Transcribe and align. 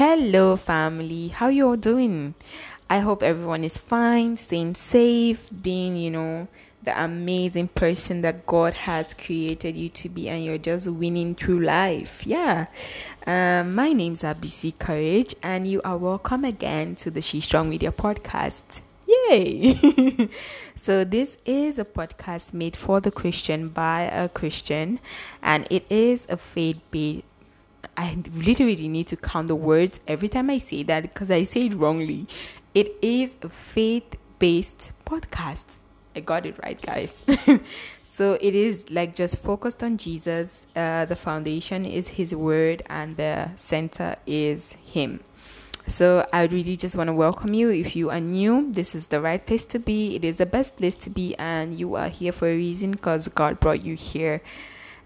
Hello, 0.00 0.56
family. 0.56 1.28
How 1.28 1.48
you 1.48 1.68
all 1.68 1.76
doing? 1.76 2.34
I 2.88 3.00
hope 3.00 3.22
everyone 3.22 3.64
is 3.64 3.76
fine, 3.76 4.38
staying 4.38 4.76
safe, 4.76 5.46
being, 5.50 5.94
you 5.94 6.10
know, 6.10 6.48
the 6.82 6.98
amazing 7.04 7.68
person 7.68 8.22
that 8.22 8.46
God 8.46 8.72
has 8.72 9.12
created 9.12 9.76
you 9.76 9.90
to 9.90 10.08
be, 10.08 10.30
and 10.30 10.42
you're 10.42 10.56
just 10.56 10.88
winning 10.88 11.34
through 11.34 11.60
life. 11.60 12.26
Yeah. 12.26 12.68
Um, 13.26 13.74
my 13.74 13.92
name's 13.92 14.22
Abisi 14.22 14.72
Courage, 14.78 15.34
and 15.42 15.68
you 15.68 15.82
are 15.84 15.98
welcome 15.98 16.46
again 16.46 16.96
to 16.96 17.10
the 17.10 17.20
She 17.20 17.42
Strong 17.42 17.68
Media 17.68 17.92
podcast. 17.92 18.80
Yay! 19.06 20.30
so, 20.78 21.04
this 21.04 21.36
is 21.44 21.78
a 21.78 21.84
podcast 21.84 22.54
made 22.54 22.74
for 22.74 23.02
the 23.02 23.10
Christian 23.10 23.68
by 23.68 24.04
a 24.04 24.30
Christian, 24.30 24.98
and 25.42 25.66
it 25.68 25.84
is 25.90 26.26
a 26.30 26.38
faith 26.38 26.80
based. 26.90 27.24
I 27.96 28.22
literally 28.34 28.88
need 28.88 29.08
to 29.08 29.16
count 29.16 29.48
the 29.48 29.54
words 29.54 30.00
every 30.06 30.28
time 30.28 30.50
I 30.50 30.58
say 30.58 30.82
that 30.84 31.02
because 31.02 31.30
I 31.30 31.44
say 31.44 31.60
it 31.60 31.74
wrongly. 31.74 32.26
It 32.74 32.96
is 33.02 33.36
a 33.42 33.48
faith 33.48 34.16
based 34.38 34.92
podcast. 35.04 35.64
I 36.14 36.20
got 36.20 36.46
it 36.46 36.56
right, 36.62 36.80
guys. 36.80 37.22
so 38.02 38.38
it 38.40 38.54
is 38.54 38.88
like 38.90 39.14
just 39.14 39.38
focused 39.38 39.82
on 39.82 39.96
Jesus. 39.96 40.66
Uh, 40.74 41.04
the 41.04 41.16
foundation 41.16 41.84
is 41.84 42.08
His 42.08 42.34
Word, 42.34 42.82
and 42.86 43.16
the 43.16 43.50
center 43.56 44.16
is 44.26 44.72
Him. 44.72 45.20
So 45.86 46.26
I 46.32 46.44
really 46.44 46.76
just 46.76 46.94
want 46.94 47.08
to 47.08 47.12
welcome 47.12 47.54
you. 47.54 47.70
If 47.70 47.96
you 47.96 48.10
are 48.10 48.20
new, 48.20 48.70
this 48.70 48.94
is 48.94 49.08
the 49.08 49.20
right 49.20 49.44
place 49.44 49.64
to 49.66 49.78
be. 49.78 50.14
It 50.14 50.24
is 50.24 50.36
the 50.36 50.46
best 50.46 50.76
place 50.76 50.94
to 50.96 51.10
be, 51.10 51.34
and 51.36 51.78
you 51.78 51.94
are 51.96 52.08
here 52.08 52.32
for 52.32 52.48
a 52.48 52.54
reason 52.54 52.92
because 52.92 53.28
God 53.28 53.58
brought 53.60 53.84
you 53.84 53.94
here. 53.94 54.42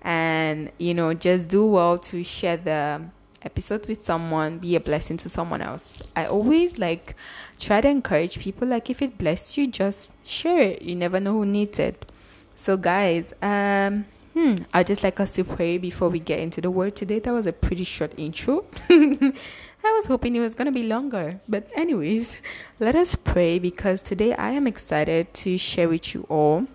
And 0.04 0.70
you 0.78 0.94
know, 0.94 1.14
just 1.14 1.48
do 1.48 1.66
well 1.66 1.98
to 1.98 2.22
share 2.22 2.56
the 2.56 3.02
episode 3.42 3.86
with 3.86 4.04
someone, 4.04 4.58
be 4.58 4.76
a 4.76 4.80
blessing 4.80 5.16
to 5.18 5.28
someone 5.28 5.62
else. 5.62 6.02
I 6.14 6.26
always 6.26 6.78
like 6.78 7.16
try 7.58 7.80
to 7.80 7.88
encourage 7.88 8.38
people 8.38 8.68
like 8.68 8.90
if 8.90 9.02
it 9.02 9.18
blessed 9.18 9.56
you, 9.56 9.66
just 9.66 10.08
share 10.24 10.60
it. 10.60 10.82
You 10.82 10.94
never 10.94 11.20
know 11.20 11.32
who 11.32 11.46
needs 11.46 11.78
it. 11.78 12.10
So 12.56 12.76
guys, 12.76 13.32
um 13.42 14.06
hmm, 14.34 14.54
i 14.72 14.82
just 14.82 15.04
like 15.04 15.20
us 15.20 15.34
to 15.36 15.44
pray 15.44 15.78
before 15.78 16.08
we 16.08 16.18
get 16.18 16.40
into 16.40 16.60
the 16.60 16.70
word 16.70 16.94
today. 16.96 17.20
That 17.20 17.32
was 17.32 17.46
a 17.46 17.52
pretty 17.52 17.84
short 17.84 18.12
intro. 18.18 18.64
I 18.90 19.92
was 19.98 20.06
hoping 20.06 20.34
it 20.34 20.40
was 20.40 20.54
going 20.54 20.66
to 20.66 20.72
be 20.72 20.82
longer. 20.82 21.40
But, 21.46 21.70
anyways, 21.76 22.40
let 22.80 22.96
us 22.96 23.14
pray 23.14 23.58
because 23.58 24.00
today 24.00 24.34
I 24.34 24.50
am 24.50 24.66
excited 24.66 25.32
to 25.34 25.58
share 25.58 25.88
with 25.90 26.14
you 26.14 26.26
all 26.30 26.66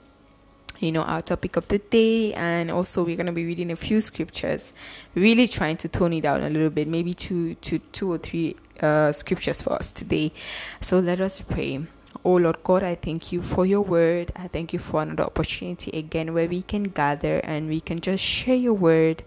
you 0.80 0.92
know 0.92 1.04
our 1.04 1.22
topic 1.22 1.56
of 1.56 1.68
the 1.68 1.80
day. 1.80 2.34
And 2.34 2.72
also 2.72 3.04
we're 3.04 3.16
going 3.16 3.28
to 3.28 3.32
be 3.32 3.46
reading 3.46 3.72
a 3.72 3.76
few 3.76 4.02
scriptures. 4.02 4.74
Really 5.16 5.48
trying 5.48 5.78
to 5.78 5.88
tone 5.88 6.14
it 6.14 6.22
down 6.22 6.44
a 6.44 6.50
little 6.50 6.70
bit. 6.70 6.88
Maybe 6.88 7.14
two 7.14 7.56
two 7.56 7.80
two 7.92 8.12
or 8.12 8.18
three 8.18 8.56
uh, 8.82 9.12
scriptures 9.12 9.62
for 9.62 9.74
us 9.74 9.92
today. 9.92 10.32
So 10.82 11.00
let 11.00 11.22
us 11.22 11.42
pray. 11.42 11.86
Oh 12.26 12.36
Lord 12.36 12.64
God, 12.64 12.84
I 12.84 12.96
thank 12.96 13.32
you 13.32 13.42
for 13.42 13.66
your 13.66 13.82
word. 13.82 14.32
I 14.36 14.48
thank 14.48 14.74
you 14.74 14.80
for 14.80 15.02
another 15.02 15.24
opportunity 15.24 15.92
again 15.98 16.34
where 16.34 16.48
we 16.48 16.64
can 16.64 16.84
gather 16.84 17.40
and 17.44 17.70
we 17.70 17.80
can 17.80 18.02
just 18.02 18.24
share 18.24 18.56
your 18.56 18.74
word. 18.74 19.24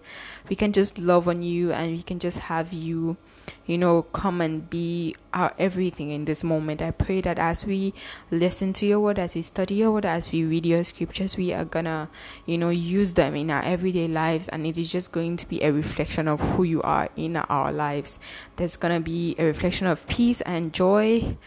We 0.49 0.55
can 0.55 0.73
just 0.73 0.97
love 0.99 1.27
on 1.27 1.43
you 1.43 1.71
and 1.71 1.91
we 1.91 2.03
can 2.03 2.19
just 2.19 2.39
have 2.39 2.73
you 2.73 3.17
you 3.65 3.77
know, 3.77 4.03
come 4.03 4.41
and 4.41 4.69
be 4.69 5.15
our 5.33 5.53
everything 5.57 6.11
in 6.11 6.25
this 6.25 6.43
moment. 6.43 6.81
I 6.81 6.91
pray 6.91 7.21
that 7.21 7.39
as 7.39 7.65
we 7.65 7.93
listen 8.29 8.73
to 8.73 8.85
your 8.85 8.99
word, 8.99 9.19
as 9.19 9.35
we 9.35 9.41
study 9.41 9.75
your 9.75 9.91
word, 9.91 10.05
as 10.05 10.31
we 10.31 10.43
read 10.43 10.65
your 10.65 10.83
scriptures, 10.83 11.37
we 11.37 11.53
are 11.53 11.65
gonna, 11.65 12.09
you 12.45 12.57
know, 12.57 12.69
use 12.69 13.13
them 13.13 13.35
in 13.35 13.49
our 13.49 13.63
everyday 13.63 14.07
lives, 14.07 14.49
and 14.49 14.65
it 14.67 14.77
is 14.77 14.91
just 14.91 15.11
going 15.11 15.37
to 15.37 15.47
be 15.47 15.61
a 15.63 15.71
reflection 15.71 16.27
of 16.27 16.39
who 16.39 16.63
you 16.63 16.81
are 16.81 17.09
in 17.15 17.37
our 17.37 17.71
lives. 17.71 18.19
There's 18.57 18.77
gonna 18.77 18.99
be 18.99 19.35
a 19.39 19.45
reflection 19.45 19.87
of 19.87 20.05
peace 20.07 20.41
and 20.41 20.73
joy, 20.73 21.37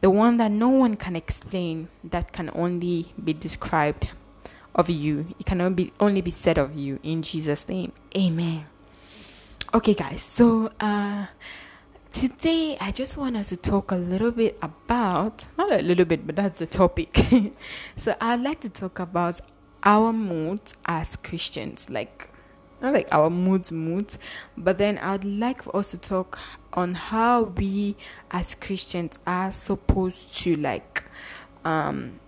the 0.00 0.10
one 0.10 0.36
that 0.38 0.50
no 0.50 0.68
one 0.68 0.96
can 0.96 1.16
explain, 1.16 1.88
that 2.04 2.32
can 2.32 2.50
only 2.54 3.12
be 3.22 3.32
described 3.32 4.10
of 4.74 4.90
you. 4.90 5.34
It 5.38 5.46
can 5.46 5.60
only 5.60 5.74
be, 5.74 5.92
only 5.98 6.20
be 6.20 6.30
said 6.30 6.58
of 6.58 6.74
you 6.74 7.00
in 7.02 7.22
Jesus' 7.22 7.68
name. 7.68 7.92
Amen. 8.16 8.66
Okay, 9.74 9.94
guys, 9.94 10.22
so 10.22 10.70
uh, 10.80 11.26
today 12.16 12.78
I 12.80 12.92
just 12.92 13.18
want 13.18 13.36
us 13.36 13.50
to 13.50 13.58
talk 13.58 13.92
a 13.92 13.96
little 13.96 14.30
bit 14.30 14.58
about, 14.62 15.48
not 15.58 15.70
a 15.70 15.82
little 15.82 16.06
bit, 16.06 16.26
but 16.26 16.36
that's 16.36 16.60
the 16.60 16.66
topic. 16.66 17.14
so 17.98 18.14
I'd 18.22 18.40
like 18.40 18.60
to 18.60 18.70
talk 18.70 18.98
about 18.98 19.38
our 19.82 20.14
moods 20.14 20.74
as 20.86 21.16
Christians, 21.16 21.90
like 21.90 22.30
not 22.80 22.94
like 22.94 23.08
our 23.12 23.28
moods, 23.28 23.70
moods, 23.70 24.18
but 24.56 24.78
then 24.78 24.96
I'd 24.96 25.26
like 25.26 25.64
for 25.64 25.76
us 25.76 25.90
to 25.90 25.98
talk 25.98 26.38
on 26.72 26.94
how 26.94 27.42
we 27.42 27.96
as 28.30 28.54
Christians 28.54 29.18
are 29.26 29.52
supposed 29.52 30.38
to 30.38 30.56
like 30.56 31.04
um 31.66 32.18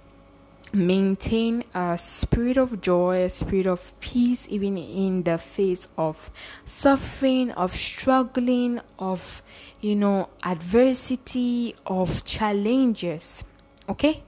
maintain 0.72 1.64
a 1.74 1.96
spirit 1.98 2.56
of 2.56 2.80
joy, 2.80 3.24
a 3.24 3.30
spirit 3.30 3.66
of 3.66 3.98
peace, 4.00 4.46
even 4.50 4.76
in 4.78 5.22
the 5.22 5.38
face 5.38 5.88
of 5.96 6.30
suffering, 6.64 7.50
of 7.52 7.74
struggling, 7.74 8.80
of 8.98 9.42
you 9.80 9.96
know, 9.96 10.28
adversity, 10.42 11.74
of 11.86 12.24
challenges. 12.24 13.44
Okay, 13.88 14.22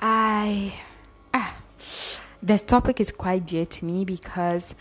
I 0.00 0.74
ah, 1.34 1.56
this 2.42 2.62
topic 2.62 3.00
is 3.00 3.10
quite 3.10 3.46
dear 3.46 3.66
to 3.66 3.84
me 3.84 4.04
because 4.04 4.74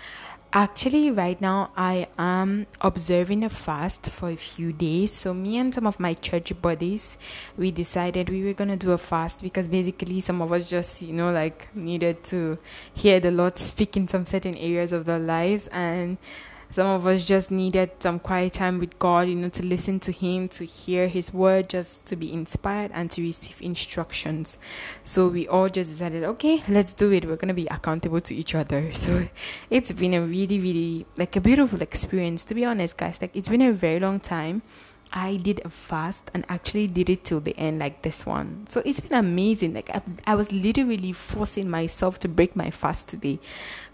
Actually, 0.53 1.09
right 1.09 1.39
now 1.39 1.71
I 1.77 2.07
am 2.17 2.67
observing 2.81 3.45
a 3.45 3.49
fast 3.49 4.07
for 4.07 4.31
a 4.31 4.35
few 4.35 4.73
days. 4.73 5.13
So, 5.13 5.33
me 5.33 5.57
and 5.57 5.73
some 5.73 5.87
of 5.87 5.97
my 5.97 6.13
church 6.13 6.51
buddies, 6.61 7.17
we 7.55 7.71
decided 7.71 8.29
we 8.29 8.43
were 8.43 8.51
gonna 8.51 8.75
do 8.75 8.91
a 8.91 8.97
fast 8.97 9.41
because 9.41 9.69
basically 9.69 10.19
some 10.19 10.41
of 10.41 10.51
us 10.51 10.69
just, 10.69 11.01
you 11.01 11.13
know, 11.13 11.31
like 11.31 11.73
needed 11.73 12.25
to 12.25 12.57
hear 12.93 13.21
the 13.21 13.31
Lord 13.31 13.57
speak 13.59 13.95
in 13.95 14.09
some 14.09 14.25
certain 14.25 14.57
areas 14.57 14.91
of 14.91 15.05
their 15.05 15.19
lives, 15.19 15.69
and 15.69 16.17
some 16.71 16.87
of 16.87 17.05
us 17.05 17.25
just 17.25 17.51
needed 17.51 17.91
some 17.99 18.19
quiet 18.19 18.53
time 18.53 18.79
with 18.79 18.97
God, 18.97 19.27
you 19.27 19.35
know, 19.35 19.49
to 19.49 19.65
listen 19.65 19.99
to 20.01 20.11
Him, 20.11 20.47
to 20.49 20.63
hear 20.63 21.07
His 21.07 21.33
word, 21.33 21.69
just 21.69 22.05
to 22.05 22.15
be 22.15 22.31
inspired 22.31 22.91
and 22.93 23.11
to 23.11 23.21
receive 23.21 23.61
instructions. 23.61 24.57
So 25.03 25.27
we 25.27 25.47
all 25.47 25.69
just 25.69 25.89
decided, 25.89 26.23
okay, 26.23 26.63
let's 26.69 26.93
do 26.93 27.11
it. 27.11 27.25
We're 27.25 27.35
going 27.35 27.49
to 27.49 27.53
be 27.53 27.67
accountable 27.67 28.21
to 28.21 28.35
each 28.35 28.55
other. 28.55 28.91
So 29.01 29.27
it's 29.71 29.91
been 29.91 30.13
a 30.13 30.21
really, 30.21 30.59
really, 30.59 31.07
like 31.17 31.35
a 31.35 31.41
beautiful 31.41 31.81
experience, 31.81 32.45
to 32.45 32.53
be 32.53 32.63
honest, 32.63 32.97
guys. 32.97 33.19
Like 33.19 33.35
it's 33.35 33.49
been 33.49 33.61
a 33.63 33.73
very 33.73 33.99
long 33.99 34.19
time. 34.19 34.61
I 35.11 35.37
did 35.37 35.59
a 35.65 35.69
fast 35.69 36.31
and 36.33 36.45
actually 36.47 36.87
did 36.87 37.09
it 37.09 37.25
till 37.25 37.39
the 37.41 37.57
end, 37.57 37.79
like 37.79 38.03
this 38.03 38.25
one. 38.25 38.65
So 38.69 38.81
it's 38.85 38.99
been 38.99 39.17
amazing. 39.17 39.73
Like 39.73 39.89
I, 39.89 40.01
I 40.25 40.35
was 40.35 40.51
literally 40.51 41.11
forcing 41.11 41.69
myself 41.69 42.19
to 42.19 42.29
break 42.29 42.55
my 42.55 42.69
fast 42.69 43.09
today 43.09 43.39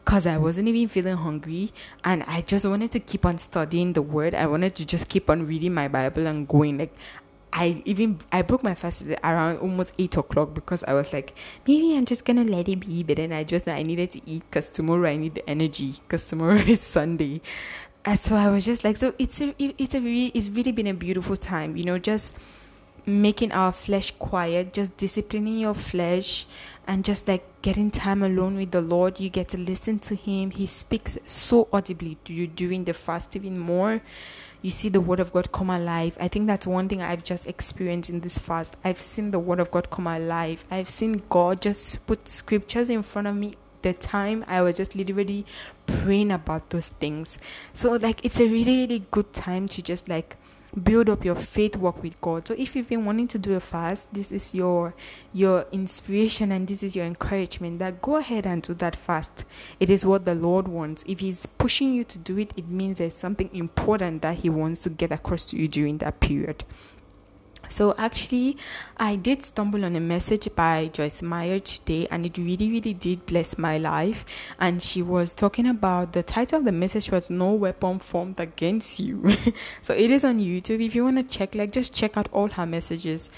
because 0.07 0.25
I 0.25 0.37
wasn't 0.37 0.69
even 0.69 0.87
feeling 0.87 1.17
hungry 1.17 1.73
and 2.05 2.23
I 2.23 2.39
just 2.39 2.65
wanted 2.65 2.91
to 2.91 2.99
keep 3.01 3.25
on 3.25 3.37
studying 3.37 3.91
the 3.91 4.01
word. 4.01 4.33
I 4.33 4.47
wanted 4.47 4.73
to 4.75 4.85
just 4.85 5.09
keep 5.09 5.29
on 5.29 5.45
reading 5.45 5.73
my 5.73 5.89
Bible 5.89 6.27
and 6.27 6.47
going. 6.47 6.77
Like 6.77 6.95
I 7.51 7.83
even 7.83 8.19
I 8.31 8.41
broke 8.41 8.63
my 8.63 8.73
fast 8.73 9.03
around 9.21 9.57
almost 9.57 9.91
eight 9.99 10.15
o'clock 10.15 10.53
because 10.53 10.81
I 10.85 10.93
was 10.93 11.11
like, 11.11 11.37
maybe 11.67 11.97
I'm 11.97 12.05
just 12.05 12.23
gonna 12.23 12.45
let 12.45 12.69
it 12.69 12.79
be. 12.79 13.03
But 13.03 13.17
then 13.17 13.33
I 13.33 13.43
just 13.43 13.67
I 13.67 13.83
needed 13.83 14.11
to 14.11 14.21
eat 14.25 14.43
because 14.49 14.69
tomorrow 14.69 15.09
I 15.09 15.17
need 15.17 15.35
the 15.35 15.49
energy 15.49 15.95
because 16.07 16.23
tomorrow 16.23 16.55
is 16.55 16.79
Sunday. 16.97 17.41
And 18.05 18.17
so 18.17 18.37
I 18.37 18.47
was 18.47 18.65
just 18.65 18.85
like, 18.85 18.95
so 18.95 19.13
it's 19.19 19.41
a 19.41 19.53
it's 19.59 19.93
a 19.93 19.99
really 19.99 20.31
it's 20.33 20.47
really 20.47 20.71
been 20.71 20.87
a 20.87 20.93
beautiful 20.93 21.35
time, 21.35 21.75
you 21.75 21.83
know, 21.83 21.99
just 21.99 22.33
making 23.07 23.53
our 23.53 23.71
flesh 23.71 24.11
quiet, 24.11 24.73
just 24.73 24.95
disciplining 24.97 25.59
your 25.59 25.73
flesh 25.73 26.45
and 26.85 27.05
just 27.05 27.27
like 27.27 27.61
getting 27.61 27.89
time 27.89 28.21
alone 28.21 28.57
with 28.57 28.71
the 28.71 28.81
Lord. 28.81 29.19
You 29.19 29.29
get 29.29 29.47
to 29.49 29.57
listen 29.57 29.97
to 29.99 30.15
Him. 30.15 30.51
He 30.51 30.67
speaks 30.67 31.17
so 31.25 31.69
audibly 31.71 32.17
to 32.25 32.33
you 32.33 32.47
during 32.47 32.83
the 32.83 32.93
fast, 32.93 33.35
even 33.35 33.57
more. 33.57 34.01
You 34.61 34.71
see 34.71 34.89
the 34.89 34.99
Word 34.99 35.21
of 35.21 35.31
God 35.31 35.53
come 35.53 35.69
alive. 35.69 36.17
I 36.19 36.27
think 36.27 36.47
that's 36.47 36.67
one 36.67 36.89
thing 36.89 37.01
I've 37.01 37.23
just 37.23 37.47
experienced 37.47 38.09
in 38.09 38.19
this 38.19 38.37
fast. 38.37 38.75
I've 38.83 38.99
seen 38.99 39.31
the 39.31 39.39
Word 39.39 39.61
of 39.61 39.71
God 39.71 39.89
come 39.89 40.07
alive. 40.07 40.65
I've 40.69 40.89
seen 40.89 41.23
God 41.29 41.61
just 41.61 42.05
put 42.07 42.27
scriptures 42.27 42.89
in 42.89 43.03
front 43.03 43.27
of 43.27 43.35
me. 43.35 43.55
The 43.83 43.93
time 43.93 44.43
I 44.47 44.63
was 44.63 44.77
just 44.77 44.95
literally 44.95 45.45
praying 45.85 46.31
about 46.31 46.71
those 46.71 46.89
things. 46.89 47.37
So, 47.73 47.93
like, 47.93 48.25
it's 48.25 48.39
a 48.39 48.45
really, 48.45 48.81
really 48.81 49.05
good 49.11 49.31
time 49.31 49.69
to 49.69 49.81
just 49.81 50.09
like 50.09 50.35
build 50.83 51.09
up 51.09 51.25
your 51.25 51.35
faith 51.35 51.75
walk 51.75 52.03
with 52.03 52.19
God. 52.21 52.47
So 52.47 52.55
if 52.57 52.75
you've 52.75 52.89
been 52.89 53.05
wanting 53.05 53.27
to 53.29 53.39
do 53.39 53.55
a 53.55 53.59
fast, 53.59 54.13
this 54.13 54.31
is 54.31 54.53
your 54.53 54.93
your 55.33 55.65
inspiration 55.71 56.51
and 56.51 56.67
this 56.67 56.83
is 56.83 56.95
your 56.95 57.05
encouragement 57.05 57.79
that 57.79 58.01
go 58.01 58.17
ahead 58.17 58.45
and 58.45 58.61
do 58.61 58.73
that 58.75 58.95
fast. 58.95 59.45
It 59.79 59.89
is 59.89 60.05
what 60.05 60.25
the 60.25 60.35
Lord 60.35 60.67
wants. 60.67 61.03
If 61.07 61.19
he's 61.19 61.45
pushing 61.45 61.93
you 61.93 62.03
to 62.05 62.19
do 62.19 62.37
it, 62.37 62.53
it 62.55 62.67
means 62.67 62.97
there's 62.97 63.15
something 63.15 63.49
important 63.53 64.21
that 64.21 64.37
he 64.37 64.49
wants 64.49 64.81
to 64.81 64.89
get 64.89 65.11
across 65.11 65.45
to 65.47 65.57
you 65.57 65.67
during 65.67 65.97
that 65.99 66.19
period. 66.19 66.63
So 67.69 67.93
actually, 67.97 68.57
I 68.97 69.15
did 69.15 69.43
stumble 69.43 69.83
on 69.85 69.95
a 69.95 69.99
message 69.99 70.47
by 70.55 70.87
Joyce 70.87 71.21
Meyer 71.21 71.59
today, 71.59 72.07
and 72.09 72.25
it 72.25 72.37
really, 72.37 72.69
really 72.69 72.93
did 72.93 73.25
bless 73.25 73.57
my 73.57 73.77
life. 73.77 74.25
And 74.59 74.81
she 74.81 75.01
was 75.01 75.33
talking 75.33 75.67
about 75.67 76.13
the 76.13 76.23
title 76.23 76.59
of 76.59 76.65
the 76.65 76.71
message 76.71 77.11
was 77.11 77.29
"No 77.29 77.53
Weapon 77.53 77.99
Formed 77.99 78.39
Against 78.39 78.99
You." 78.99 79.35
so 79.81 79.93
it 79.93 80.11
is 80.11 80.23
on 80.23 80.39
YouTube. 80.39 80.83
If 80.85 80.95
you 80.95 81.03
want 81.03 81.17
to 81.17 81.23
check, 81.23 81.55
like, 81.55 81.71
just 81.71 81.93
check 81.93 82.17
out 82.17 82.29
all 82.31 82.49
her 82.49 82.65
messages. 82.65 83.29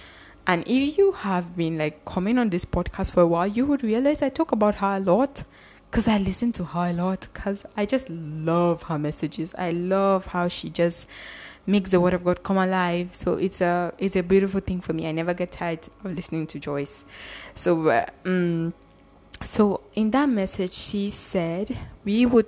And 0.48 0.64
if 0.66 0.98
you 0.98 1.12
have 1.12 1.56
been 1.56 1.78
like 1.78 2.06
coming 2.06 2.40
on 2.40 2.50
this 2.50 2.66
podcast 2.66 3.14
for 3.14 3.22
a 3.22 3.28
while, 3.28 3.48
you 3.48 3.66
would 3.66 3.84
realize 3.84 4.22
I 4.22 4.30
talk 4.30 4.52
about 4.52 4.76
her 4.76 4.98
a 4.98 5.00
lot 5.00 5.44
because 5.90 6.08
I 6.08 6.18
listen 6.20 6.52
to 6.54 6.64
her 6.66 6.90
a 6.90 6.94
lot 6.94 7.28
because 7.34 7.66
I 7.76 7.86
just 7.86 8.10
love 8.10 8.84
her 8.84 9.00
messages. 9.00 9.56
I 9.58 9.72
love 9.72 10.28
how 10.28 10.48
she 10.48 10.70
just 10.70 11.08
makes 11.70 11.92
the 11.92 12.00
word 12.00 12.14
of 12.14 12.24
God 12.24 12.44
come 12.44 12.58
alive. 12.58 13.14
So 13.14 13.34
it's 13.36 13.62
a 13.62 13.94
it's 13.98 14.16
a 14.16 14.24
beautiful 14.24 14.60
thing 14.60 14.82
for 14.82 14.94
me. 14.94 15.08
I 15.08 15.12
never 15.12 15.34
get 15.34 15.52
tired 15.52 15.88
of 16.04 16.16
listening 16.16 16.48
to 16.48 16.60
Joyce. 16.60 17.06
So 17.56 17.90
uh, 17.90 18.06
um, 18.26 18.74
so 19.44 19.82
in 19.94 20.12
that 20.12 20.28
message, 20.28 20.74
she 20.74 21.10
said 21.10 21.78
we 22.04 22.26
would. 22.26 22.48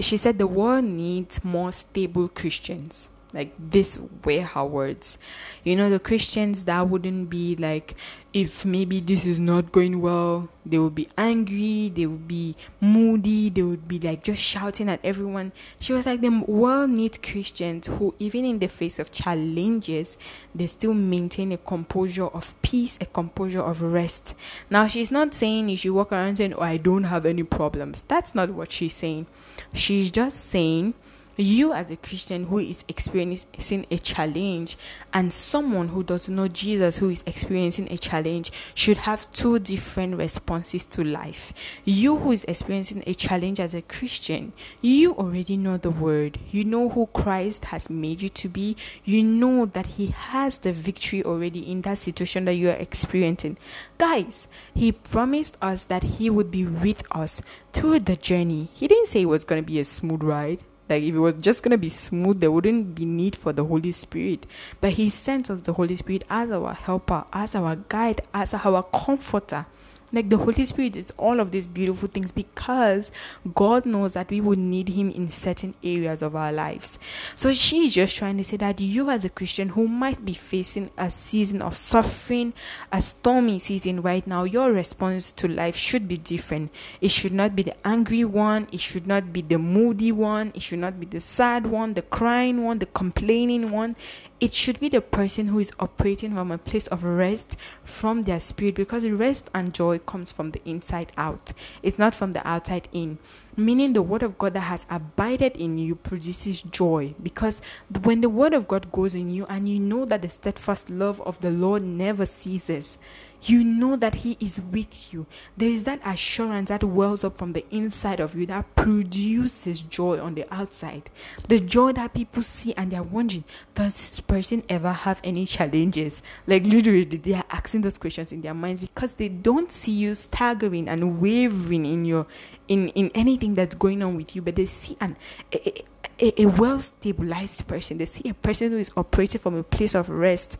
She 0.00 0.16
said 0.16 0.38
the 0.38 0.46
world 0.46 0.84
needs 0.84 1.44
more 1.44 1.72
stable 1.72 2.28
Christians 2.28 3.08
like 3.32 3.52
this 3.58 3.98
were 4.24 4.40
her 4.40 4.64
words. 4.64 5.18
You 5.64 5.76
know 5.76 5.90
the 5.90 5.98
christians 5.98 6.64
that 6.64 6.88
wouldn't 6.88 7.28
be 7.28 7.56
like 7.56 7.94
if 8.32 8.64
maybe 8.64 9.00
this 9.00 9.24
is 9.24 9.38
not 9.38 9.72
going 9.72 10.00
well 10.00 10.48
they 10.64 10.78
would 10.78 10.94
be 10.94 11.08
angry 11.16 11.88
they 11.88 12.06
would 12.06 12.28
be 12.28 12.54
moody 12.80 13.48
they 13.48 13.62
would 13.62 13.88
be 13.88 13.98
like 13.98 14.22
just 14.22 14.42
shouting 14.42 14.88
at 14.88 15.00
everyone. 15.04 15.52
She 15.78 15.92
was 15.92 16.06
like 16.06 16.20
the 16.20 16.30
world 16.46 16.90
needs 16.90 17.18
christians 17.18 17.86
who 17.86 18.14
even 18.18 18.44
in 18.44 18.58
the 18.58 18.68
face 18.68 18.98
of 18.98 19.12
challenges 19.12 20.16
they 20.54 20.66
still 20.66 20.94
maintain 20.94 21.52
a 21.52 21.58
composure 21.58 22.28
of 22.28 22.60
peace 22.62 22.96
a 23.00 23.06
composure 23.06 23.62
of 23.62 23.82
rest. 23.82 24.34
Now 24.70 24.86
she's 24.86 25.10
not 25.10 25.34
saying 25.34 25.68
you 25.68 25.76
should 25.76 25.92
walk 25.92 26.12
around 26.12 26.36
saying 26.36 26.54
oh 26.54 26.62
i 26.62 26.78
don't 26.78 27.04
have 27.04 27.26
any 27.26 27.42
problems. 27.42 28.04
That's 28.08 28.34
not 28.34 28.50
what 28.50 28.72
she's 28.72 28.94
saying. 28.94 29.26
She's 29.74 30.10
just 30.10 30.46
saying 30.46 30.94
you 31.38 31.72
as 31.72 31.90
a 31.90 31.96
Christian 31.96 32.46
who 32.46 32.58
is 32.58 32.84
experiencing 32.88 33.86
a 33.90 33.98
challenge 33.98 34.76
and 35.12 35.32
someone 35.32 35.88
who 35.88 36.02
does 36.02 36.28
know 36.28 36.48
Jesus 36.48 36.96
who 36.96 37.10
is 37.10 37.22
experiencing 37.26 37.86
a 37.92 37.96
challenge 37.96 38.50
should 38.74 38.96
have 38.96 39.30
two 39.32 39.60
different 39.60 40.16
responses 40.16 40.84
to 40.86 41.04
life. 41.04 41.52
You 41.84 42.16
who 42.16 42.32
is 42.32 42.44
experiencing 42.44 43.04
a 43.06 43.14
challenge 43.14 43.60
as 43.60 43.72
a 43.72 43.82
Christian, 43.82 44.52
you 44.82 45.12
already 45.14 45.56
know 45.56 45.76
the 45.76 45.90
word. 45.90 46.38
You 46.50 46.64
know 46.64 46.88
who 46.88 47.06
Christ 47.06 47.66
has 47.66 47.88
made 47.88 48.20
you 48.20 48.28
to 48.30 48.48
be. 48.48 48.76
You 49.04 49.22
know 49.22 49.66
that 49.66 49.86
he 49.86 50.08
has 50.08 50.58
the 50.58 50.72
victory 50.72 51.22
already 51.22 51.60
in 51.70 51.82
that 51.82 51.98
situation 51.98 52.46
that 52.46 52.54
you 52.54 52.68
are 52.70 52.76
experiencing. 52.76 53.58
Guys, 53.96 54.48
he 54.74 54.90
promised 54.90 55.56
us 55.62 55.84
that 55.84 56.02
he 56.02 56.30
would 56.30 56.50
be 56.50 56.66
with 56.66 57.04
us 57.12 57.40
through 57.72 58.00
the 58.00 58.16
journey. 58.16 58.70
He 58.74 58.88
didn't 58.88 59.06
say 59.06 59.22
it 59.22 59.28
was 59.28 59.44
going 59.44 59.62
to 59.62 59.66
be 59.66 59.78
a 59.78 59.84
smooth 59.84 60.24
ride. 60.24 60.64
Like 60.88 61.02
if 61.02 61.14
it 61.14 61.18
was 61.18 61.34
just 61.34 61.62
gonna 61.62 61.78
be 61.78 61.88
smooth, 61.88 62.40
there 62.40 62.50
wouldn't 62.50 62.94
be 62.94 63.04
need 63.04 63.36
for 63.36 63.52
the 63.52 63.64
Holy 63.64 63.92
Spirit. 63.92 64.46
But 64.80 64.92
He 64.92 65.10
sent 65.10 65.50
us 65.50 65.62
the 65.62 65.72
Holy 65.74 65.96
Spirit 65.96 66.24
as 66.30 66.50
our 66.50 66.74
helper, 66.74 67.24
as 67.32 67.54
our 67.54 67.76
guide, 67.76 68.22
as 68.32 68.54
our 68.54 68.82
comforter. 68.82 69.66
Like 70.12 70.30
the 70.30 70.38
Holy 70.38 70.64
Spirit 70.64 70.96
is 70.96 71.12
all 71.18 71.40
of 71.40 71.50
these 71.50 71.66
beautiful 71.66 72.08
things 72.08 72.32
because 72.32 73.10
God 73.54 73.84
knows 73.84 74.14
that 74.14 74.30
we 74.30 74.40
would 74.40 74.58
need 74.58 74.88
Him 74.88 75.10
in 75.10 75.30
certain 75.30 75.74
areas 75.84 76.22
of 76.22 76.34
our 76.34 76.52
lives. 76.52 76.98
So 77.36 77.52
she's 77.52 77.94
just 77.94 78.16
trying 78.16 78.38
to 78.38 78.44
say 78.44 78.56
that 78.58 78.80
you, 78.80 79.10
as 79.10 79.24
a 79.24 79.28
Christian 79.28 79.70
who 79.70 79.86
might 79.86 80.24
be 80.24 80.32
facing 80.32 80.90
a 80.96 81.10
season 81.10 81.60
of 81.60 81.76
suffering, 81.76 82.54
a 82.90 83.02
stormy 83.02 83.58
season 83.58 84.02
right 84.02 84.26
now, 84.26 84.44
your 84.44 84.72
response 84.72 85.32
to 85.32 85.48
life 85.48 85.76
should 85.76 86.08
be 86.08 86.16
different. 86.16 86.72
It 87.00 87.10
should 87.10 87.32
not 87.32 87.54
be 87.54 87.62
the 87.62 87.86
angry 87.86 88.24
one, 88.24 88.68
it 88.72 88.80
should 88.80 89.06
not 89.06 89.32
be 89.32 89.42
the 89.42 89.58
moody 89.58 90.12
one, 90.12 90.52
it 90.54 90.62
should 90.62 90.78
not 90.78 90.98
be 90.98 91.06
the 91.06 91.20
sad 91.20 91.66
one, 91.66 91.94
the 91.94 92.02
crying 92.02 92.64
one, 92.64 92.78
the 92.78 92.86
complaining 92.86 93.70
one 93.70 93.96
it 94.40 94.54
should 94.54 94.78
be 94.78 94.88
the 94.88 95.00
person 95.00 95.48
who 95.48 95.58
is 95.58 95.72
operating 95.80 96.34
from 96.34 96.52
a 96.52 96.58
place 96.58 96.86
of 96.88 97.02
rest 97.02 97.56
from 97.82 98.22
their 98.22 98.38
spirit 98.38 98.76
because 98.76 99.02
the 99.02 99.12
rest 99.12 99.50
and 99.52 99.74
joy 99.74 99.98
comes 99.98 100.30
from 100.30 100.52
the 100.52 100.60
inside 100.64 101.10
out. 101.16 101.52
It's 101.82 101.98
not 101.98 102.14
from 102.14 102.32
the 102.32 102.46
outside 102.46 102.88
in. 102.92 103.18
Meaning 103.56 103.92
the 103.92 104.02
word 104.02 104.22
of 104.22 104.38
god 104.38 104.54
that 104.54 104.60
has 104.60 104.86
abided 104.88 105.56
in 105.56 105.78
you 105.78 105.96
produces 105.96 106.62
joy. 106.62 107.14
Because 107.20 107.60
when 108.02 108.20
the 108.20 108.28
word 108.28 108.54
of 108.54 108.68
god 108.68 108.92
goes 108.92 109.16
in 109.16 109.30
you 109.30 109.44
and 109.46 109.68
you 109.68 109.80
know 109.80 110.04
that 110.04 110.22
the 110.22 110.28
steadfast 110.28 110.88
love 110.88 111.20
of 111.22 111.40
the 111.40 111.50
lord 111.50 111.82
never 111.82 112.24
ceases 112.24 112.98
you 113.42 113.64
know 113.64 113.96
that 113.96 114.16
He 114.16 114.36
is 114.40 114.60
with 114.60 115.12
you. 115.12 115.26
There 115.56 115.70
is 115.70 115.84
that 115.84 116.00
assurance 116.04 116.68
that 116.68 116.84
wells 116.84 117.24
up 117.24 117.38
from 117.38 117.52
the 117.52 117.64
inside 117.70 118.20
of 118.20 118.34
you 118.34 118.46
that 118.46 118.74
produces 118.74 119.82
joy 119.82 120.20
on 120.20 120.34
the 120.34 120.46
outside. 120.52 121.10
The 121.48 121.60
joy 121.60 121.92
that 121.92 122.14
people 122.14 122.42
see 122.42 122.74
and 122.74 122.90
they're 122.90 123.02
wondering, 123.02 123.44
does 123.74 123.94
this 123.94 124.20
person 124.20 124.62
ever 124.68 124.92
have 124.92 125.20
any 125.22 125.46
challenges? 125.46 126.22
Like 126.46 126.66
literally, 126.66 127.04
they 127.04 127.34
are 127.34 127.44
asking 127.50 127.82
those 127.82 127.98
questions 127.98 128.32
in 128.32 128.40
their 128.40 128.54
minds 128.54 128.80
because 128.80 129.14
they 129.14 129.28
don't 129.28 129.70
see 129.70 129.92
you 129.92 130.14
staggering 130.14 130.88
and 130.88 131.20
wavering 131.20 131.86
in 131.86 132.04
your 132.04 132.26
in 132.66 132.88
in 132.88 133.10
anything 133.14 133.54
that's 133.54 133.74
going 133.74 134.02
on 134.02 134.16
with 134.16 134.34
you, 134.36 134.42
but 134.42 134.56
they 134.56 134.66
see 134.66 134.96
an 135.00 135.16
a, 135.52 135.84
a, 136.20 136.42
a 136.42 136.46
well 136.46 136.80
stabilized 136.80 137.66
person. 137.66 137.98
They 137.98 138.06
see 138.06 138.28
a 138.28 138.34
person 138.34 138.72
who 138.72 138.78
is 138.78 138.90
operating 138.96 139.40
from 139.40 139.54
a 139.54 139.62
place 139.62 139.94
of 139.94 140.08
rest 140.08 140.58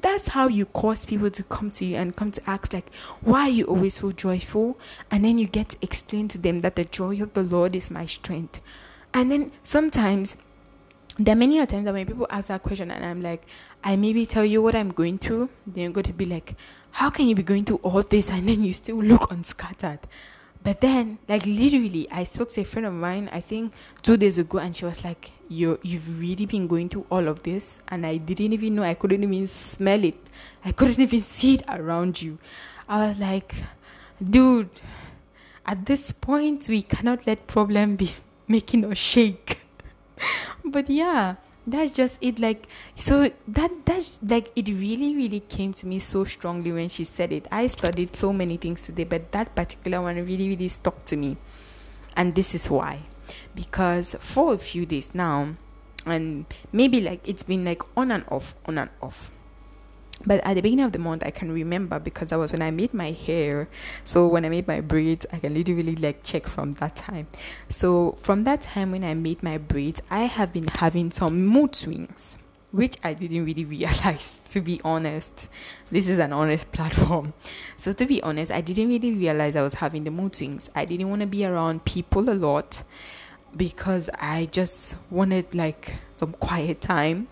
that's 0.00 0.28
how 0.28 0.48
you 0.48 0.66
cause 0.66 1.04
people 1.04 1.30
to 1.30 1.42
come 1.44 1.70
to 1.72 1.84
you 1.84 1.96
and 1.96 2.16
come 2.16 2.30
to 2.32 2.50
ask 2.50 2.72
like 2.72 2.92
why 3.20 3.42
are 3.42 3.50
you 3.50 3.64
always 3.64 3.94
so 3.94 4.12
joyful? 4.12 4.78
And 5.10 5.24
then 5.24 5.38
you 5.38 5.46
get 5.46 5.70
to 5.70 5.78
explain 5.82 6.28
to 6.28 6.38
them 6.38 6.60
that 6.62 6.76
the 6.76 6.84
joy 6.84 7.22
of 7.22 7.34
the 7.34 7.42
lord 7.42 7.74
is 7.74 7.90
my 7.90 8.06
strength. 8.06 8.60
And 9.14 9.30
then 9.30 9.52
sometimes 9.62 10.36
there 11.18 11.32
are 11.32 11.36
many 11.38 11.64
times 11.66 11.84
that 11.84 11.94
when 11.94 12.06
people 12.06 12.28
ask 12.30 12.46
that 12.46 12.62
question 12.62 12.92
and 12.92 13.04
i'm 13.04 13.20
like 13.20 13.44
i 13.82 13.96
maybe 13.96 14.24
tell 14.24 14.44
you 14.44 14.62
what 14.62 14.76
i'm 14.76 14.90
going 14.90 15.18
through 15.18 15.50
then 15.66 15.82
you're 15.82 15.92
going 15.92 16.04
to 16.04 16.12
be 16.12 16.24
like 16.24 16.54
how 16.98 17.10
can 17.10 17.28
you 17.28 17.34
be 17.34 17.42
going 17.42 17.64
through 17.64 17.80
all 17.82 18.02
this? 18.02 18.30
And 18.30 18.48
then 18.48 18.64
you 18.64 18.72
still 18.72 19.02
look 19.02 19.30
unscattered. 19.30 20.00
But 20.62 20.80
then, 20.80 21.18
like 21.28 21.46
literally, 21.46 22.08
I 22.10 22.24
spoke 22.24 22.50
to 22.50 22.62
a 22.62 22.64
friend 22.64 22.86
of 22.86 22.92
mine, 22.92 23.30
I 23.32 23.40
think 23.40 23.72
two 24.02 24.16
days 24.16 24.38
ago, 24.38 24.58
and 24.58 24.74
she 24.74 24.84
was 24.84 25.04
like, 25.04 25.30
"You, 25.48 25.78
you've 25.82 26.20
really 26.20 26.46
been 26.46 26.66
going 26.66 26.88
through 26.88 27.06
all 27.10 27.26
of 27.28 27.42
this, 27.42 27.80
and 27.88 28.04
I 28.04 28.16
didn't 28.18 28.52
even 28.52 28.74
know. 28.76 28.82
I 28.82 28.94
couldn't 28.94 29.22
even 29.22 29.46
smell 29.46 30.04
it. 30.04 30.18
I 30.64 30.72
couldn't 30.72 31.00
even 31.08 31.20
see 31.20 31.54
it 31.54 31.62
around 31.68 32.22
you." 32.22 32.38
I 32.88 33.08
was 33.08 33.18
like, 33.18 33.54
"Dude, 34.22 34.70
at 35.66 35.86
this 35.86 36.12
point, 36.12 36.68
we 36.68 36.82
cannot 36.82 37.26
let 37.26 37.46
problem 37.46 37.96
be 37.96 38.12
making 38.48 38.84
us 38.84 38.98
shake." 38.98 39.60
but 40.64 40.90
yeah, 40.90 41.36
that's 41.70 41.92
just 41.92 42.18
it 42.20 42.38
like 42.38 42.66
so 42.96 43.30
that 43.46 43.70
that's 43.84 44.18
like 44.22 44.50
it 44.56 44.68
really 44.68 45.14
really 45.14 45.40
came 45.40 45.72
to 45.72 45.86
me 45.86 45.98
so 45.98 46.24
strongly 46.24 46.72
when 46.72 46.88
she 46.88 47.04
said 47.04 47.30
it 47.30 47.46
i 47.52 47.66
studied 47.66 48.16
so 48.16 48.32
many 48.32 48.56
things 48.56 48.86
today 48.86 49.04
but 49.04 49.30
that 49.32 49.54
particular 49.54 50.00
one 50.00 50.16
really 50.16 50.48
really 50.48 50.68
stuck 50.68 51.04
to 51.04 51.16
me 51.16 51.36
and 52.16 52.34
this 52.34 52.54
is 52.54 52.70
why 52.70 52.98
because 53.58 54.14
for 54.20 54.54
a 54.54 54.58
few 54.58 54.86
days 54.86 55.16
now 55.16 55.56
and 56.06 56.46
maybe 56.70 57.00
like 57.00 57.20
it's 57.26 57.42
been 57.42 57.64
like 57.64 57.82
on 57.96 58.12
and 58.12 58.24
off 58.28 58.54
on 58.66 58.78
and 58.78 58.88
off. 59.02 59.32
But 60.24 60.40
at 60.44 60.54
the 60.54 60.62
beginning 60.62 60.84
of 60.84 60.92
the 60.92 61.00
month 61.00 61.24
i 61.26 61.32
can 61.32 61.50
remember 61.50 61.98
because 61.98 62.30
that 62.30 62.38
was 62.38 62.52
when 62.52 62.62
i 62.62 62.70
made 62.70 62.94
my 62.94 63.10
hair. 63.10 63.68
So 64.04 64.28
when 64.28 64.44
i 64.44 64.48
made 64.48 64.68
my 64.68 64.80
braids 64.80 65.26
i 65.32 65.40
can 65.40 65.54
literally 65.54 65.96
like 65.96 66.22
check 66.22 66.46
from 66.46 66.72
that 66.74 66.94
time. 66.94 67.26
So 67.68 68.16
from 68.20 68.44
that 68.44 68.60
time 68.60 68.92
when 68.92 69.02
i 69.02 69.14
made 69.14 69.42
my 69.42 69.58
braids 69.58 70.00
i 70.08 70.20
have 70.20 70.52
been 70.52 70.68
having 70.68 71.10
some 71.10 71.44
mood 71.44 71.74
swings 71.74 72.38
which 72.70 72.96
i 73.02 73.14
didn't 73.14 73.44
really 73.44 73.64
realize 73.76 74.40
to 74.50 74.60
be 74.60 74.80
honest. 74.84 75.48
This 75.90 76.08
is 76.08 76.20
an 76.20 76.32
honest 76.32 76.70
platform. 76.76 77.34
So 77.76 77.92
to 77.92 78.06
be 78.06 78.22
honest 78.22 78.52
i 78.52 78.60
didn't 78.60 78.88
really 78.88 79.14
realize 79.14 79.56
i 79.56 79.62
was 79.62 79.74
having 79.74 80.04
the 80.04 80.12
mood 80.12 80.36
swings. 80.36 80.70
I 80.76 80.84
didn't 80.84 81.10
want 81.10 81.22
to 81.22 81.26
be 81.26 81.44
around 81.44 81.84
people 81.84 82.30
a 82.30 82.38
lot 82.38 82.84
because 83.58 84.08
i 84.18 84.46
just 84.52 84.96
wanted 85.10 85.54
like 85.54 85.96
some 86.16 86.32
quiet 86.34 86.80
time 86.80 87.28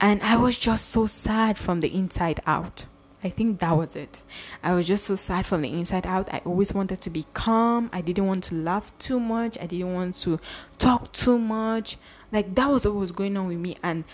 and 0.00 0.22
I 0.22 0.36
was 0.36 0.58
just 0.58 0.90
so 0.90 1.06
sad 1.06 1.58
from 1.58 1.80
the 1.80 1.94
inside 1.94 2.40
out. 2.46 2.86
I 3.24 3.30
think 3.30 3.60
that 3.60 3.76
was 3.76 3.96
it. 3.96 4.22
I 4.62 4.74
was 4.74 4.86
just 4.86 5.04
so 5.04 5.16
sad 5.16 5.46
from 5.46 5.62
the 5.62 5.70
inside 5.70 6.06
out. 6.06 6.32
I 6.32 6.42
always 6.44 6.72
wanted 6.72 7.00
to 7.00 7.10
be 7.10 7.24
calm. 7.32 7.90
I 7.92 8.02
didn't 8.02 8.26
want 8.26 8.44
to 8.44 8.54
laugh 8.54 8.96
too 8.98 9.18
much. 9.18 9.58
I 9.58 9.66
didn't 9.66 9.94
want 9.94 10.16
to 10.16 10.38
talk 10.78 11.12
too 11.12 11.38
much. 11.38 11.96
Like 12.30 12.54
that 12.56 12.70
was 12.70 12.86
what 12.86 12.94
was 12.94 13.12
going 13.12 13.36
on 13.36 13.48
with 13.48 13.58
me. 13.58 13.78
And 13.82 14.04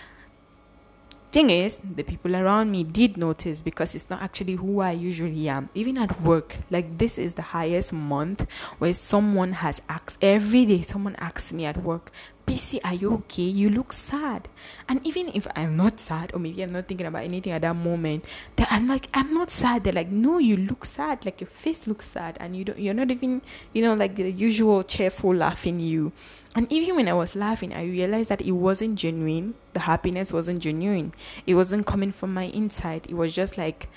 thing 1.33 1.49
is, 1.49 1.81
the 1.83 2.03
people 2.03 2.37
around 2.37 2.71
me 2.71 2.85
did 2.85 3.17
notice 3.17 3.63
because 3.63 3.95
it's 3.95 4.11
not 4.11 4.21
actually 4.21 4.55
who 4.55 4.81
I 4.81 4.93
usually 4.93 5.49
am. 5.49 5.71
Even 5.75 5.97
at 5.97 6.21
work, 6.21 6.59
like 6.71 6.99
this 6.99 7.17
is 7.17 7.35
the 7.35 7.43
highest 7.43 7.93
month 7.93 8.47
where 8.79 8.93
someone 8.93 9.53
has 9.53 9.81
asked 9.89 10.19
every 10.23 10.67
day. 10.67 10.83
Someone 10.83 11.17
asks 11.17 11.53
me 11.53 11.65
at 11.65 11.79
work, 11.83 12.13
Bisi, 12.47 12.81
are 12.85 12.95
you 12.95 13.15
okay? 13.15 13.43
You 13.43 13.71
look 13.71 13.93
sad. 13.93 14.49
And 14.89 15.07
even 15.07 15.31
if 15.33 15.47
I'm 15.55 15.77
not 15.77 16.01
sad, 16.01 16.33
or 16.35 16.41
maybe 16.41 16.63
I'm 16.63 16.73
not 16.73 16.89
thinking 16.89 17.07
about 17.07 17.23
anything 17.23 17.53
at 17.53 17.63
that 17.63 17.77
moment, 17.77 18.25
that 18.57 18.69
I'm 18.71 18.89
like, 18.89 19.09
I'm 19.15 19.33
not 19.33 19.51
sad. 19.51 19.85
They're 19.85 19.93
like, 19.93 20.11
no, 20.11 20.39
you 20.39 20.57
look 20.57 20.85
sad. 20.85 21.25
Like 21.25 21.41
your 21.41 21.49
face 21.49 21.87
looks 21.87 22.07
sad, 22.07 22.37
and 22.41 22.57
you 22.57 22.65
don't, 22.65 22.79
you're 22.79 22.95
not 22.95 23.11
even, 23.11 23.43
you 23.73 23.83
know, 23.83 23.95
like 23.95 24.17
the 24.17 24.31
usual 24.31 24.83
cheerful 24.83 25.35
laughing 25.35 25.79
you. 25.79 26.13
And 26.55 26.71
even 26.71 26.97
when 26.97 27.09
I 27.09 27.15
was 27.15 27.35
laughing, 27.35 27.73
I 27.73 27.85
realized 27.85 28.29
that 28.29 28.43
it 28.43 28.53
wasn't 28.53 28.99
genuine. 28.99 29.55
The 29.73 29.81
happiness 29.81 30.33
wasn't 30.33 30.61
genuine. 30.61 31.15
It 31.47 31.55
wasn't 31.55 31.87
coming 31.87 32.13
from 32.13 32.35
my 32.35 32.45
inside. 32.45 33.07
It 33.09 33.15
was 33.15 33.35
just 33.35 33.57
like 33.57 33.89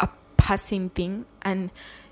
a 0.00 0.08
passing 0.36 0.88
thing. 0.88 1.26
And 1.42 1.70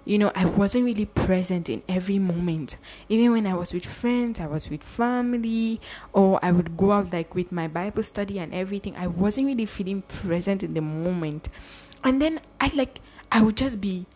you 0.08 0.16
know, 0.16 0.32
I 0.34 0.46
wasn't 0.46 0.86
really 0.86 1.04
present 1.04 1.68
in 1.68 1.82
every 1.86 2.18
moment. 2.18 2.78
Even 3.10 3.32
when 3.32 3.46
I 3.46 3.52
was 3.52 3.74
with 3.74 3.84
friends, 3.84 4.40
I 4.40 4.46
was 4.46 4.70
with 4.70 4.82
family, 4.82 5.82
or 6.14 6.40
I 6.42 6.50
would 6.50 6.78
go 6.78 6.92
out 6.92 7.12
like 7.12 7.34
with 7.34 7.52
my 7.52 7.68
Bible 7.68 8.02
study 8.02 8.38
and 8.38 8.54
everything. 8.54 8.96
I 8.96 9.06
wasn't 9.06 9.48
really 9.48 9.66
feeling 9.66 10.00
present 10.00 10.62
in 10.62 10.72
the 10.72 10.80
moment. 10.80 11.50
And 12.02 12.22
then 12.22 12.40
I 12.58 12.72
like, 12.74 13.02
I 13.30 13.42
would 13.42 13.58
just 13.58 13.82
be 13.82 14.06